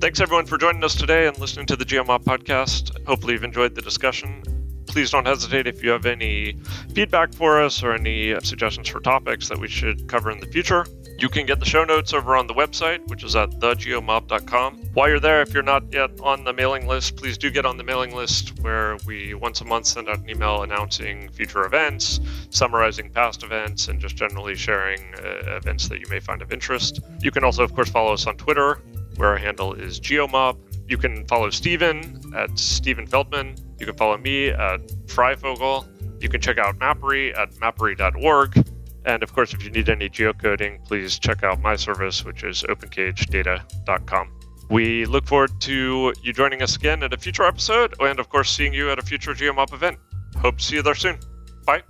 Thanks 0.00 0.20
everyone 0.20 0.46
for 0.46 0.56
joining 0.56 0.84
us 0.84 0.94
today 0.94 1.26
and 1.26 1.36
listening 1.38 1.66
to 1.66 1.76
the 1.76 1.84
GeoMob 1.84 2.24
podcast. 2.24 3.06
Hopefully 3.06 3.34
you've 3.34 3.44
enjoyed 3.44 3.74
the 3.74 3.82
discussion. 3.82 4.42
Please 4.86 5.10
don't 5.10 5.26
hesitate 5.26 5.66
if 5.66 5.82
you 5.82 5.90
have 5.90 6.06
any 6.06 6.56
feedback 6.94 7.34
for 7.34 7.60
us 7.60 7.82
or 7.82 7.92
any 7.92 8.38
suggestions 8.40 8.88
for 8.88 9.00
topics 9.00 9.48
that 9.48 9.58
we 9.58 9.68
should 9.68 10.08
cover 10.08 10.30
in 10.30 10.38
the 10.40 10.46
future. 10.46 10.86
You 11.18 11.30
can 11.30 11.46
get 11.46 11.60
the 11.60 11.64
show 11.64 11.82
notes 11.82 12.12
over 12.12 12.36
on 12.36 12.46
the 12.46 12.52
website, 12.52 13.06
which 13.08 13.24
is 13.24 13.34
at 13.36 13.48
thegeomob.com. 13.52 14.76
While 14.92 15.08
you're 15.08 15.20
there, 15.20 15.40
if 15.40 15.54
you're 15.54 15.62
not 15.62 15.90
yet 15.90 16.10
on 16.20 16.44
the 16.44 16.52
mailing 16.52 16.86
list, 16.86 17.16
please 17.16 17.38
do 17.38 17.50
get 17.50 17.64
on 17.64 17.78
the 17.78 17.84
mailing 17.84 18.14
list 18.14 18.58
where 18.60 18.98
we 19.06 19.32
once 19.32 19.62
a 19.62 19.64
month 19.64 19.86
send 19.86 20.10
out 20.10 20.18
an 20.18 20.28
email 20.28 20.62
announcing 20.62 21.30
future 21.30 21.64
events, 21.64 22.20
summarizing 22.50 23.08
past 23.08 23.42
events, 23.42 23.88
and 23.88 23.98
just 23.98 24.14
generally 24.14 24.54
sharing 24.54 25.00
uh, 25.14 25.56
events 25.56 25.88
that 25.88 26.00
you 26.00 26.06
may 26.10 26.20
find 26.20 26.42
of 26.42 26.52
interest. 26.52 27.00
You 27.20 27.30
can 27.30 27.44
also, 27.44 27.64
of 27.64 27.74
course, 27.74 27.88
follow 27.88 28.12
us 28.12 28.26
on 28.26 28.36
Twitter, 28.36 28.82
where 29.16 29.30
our 29.30 29.38
handle 29.38 29.72
is 29.72 29.98
geomob. 29.98 30.58
You 30.86 30.98
can 30.98 31.26
follow 31.26 31.48
Steven 31.48 32.34
at 32.36 32.58
Steven 32.58 33.06
Feldman. 33.06 33.56
You 33.78 33.86
can 33.86 33.96
follow 33.96 34.18
me 34.18 34.48
at 34.48 34.86
Freyfogle. 35.06 35.86
You 36.22 36.28
can 36.28 36.42
check 36.42 36.58
out 36.58 36.78
Mappery 36.78 37.34
at 37.34 37.52
mappery.org. 37.54 38.66
And 39.06 39.22
of 39.22 39.32
course, 39.32 39.54
if 39.54 39.64
you 39.64 39.70
need 39.70 39.88
any 39.88 40.10
geocoding, 40.10 40.84
please 40.84 41.18
check 41.18 41.44
out 41.44 41.60
my 41.60 41.76
service, 41.76 42.24
which 42.24 42.42
is 42.42 42.64
opencagedata.com. 42.64 44.32
We 44.68 45.04
look 45.06 45.26
forward 45.26 45.60
to 45.60 46.12
you 46.22 46.32
joining 46.32 46.60
us 46.60 46.74
again 46.74 47.04
at 47.04 47.12
a 47.14 47.16
future 47.16 47.44
episode, 47.44 47.94
and 48.00 48.18
of 48.18 48.28
course, 48.28 48.50
seeing 48.50 48.74
you 48.74 48.90
at 48.90 48.98
a 48.98 49.02
future 49.02 49.32
GeoMob 49.32 49.72
event. 49.72 49.98
Hope 50.38 50.58
to 50.58 50.64
see 50.64 50.74
you 50.76 50.82
there 50.82 50.96
soon. 50.96 51.18
Bye. 51.64 51.82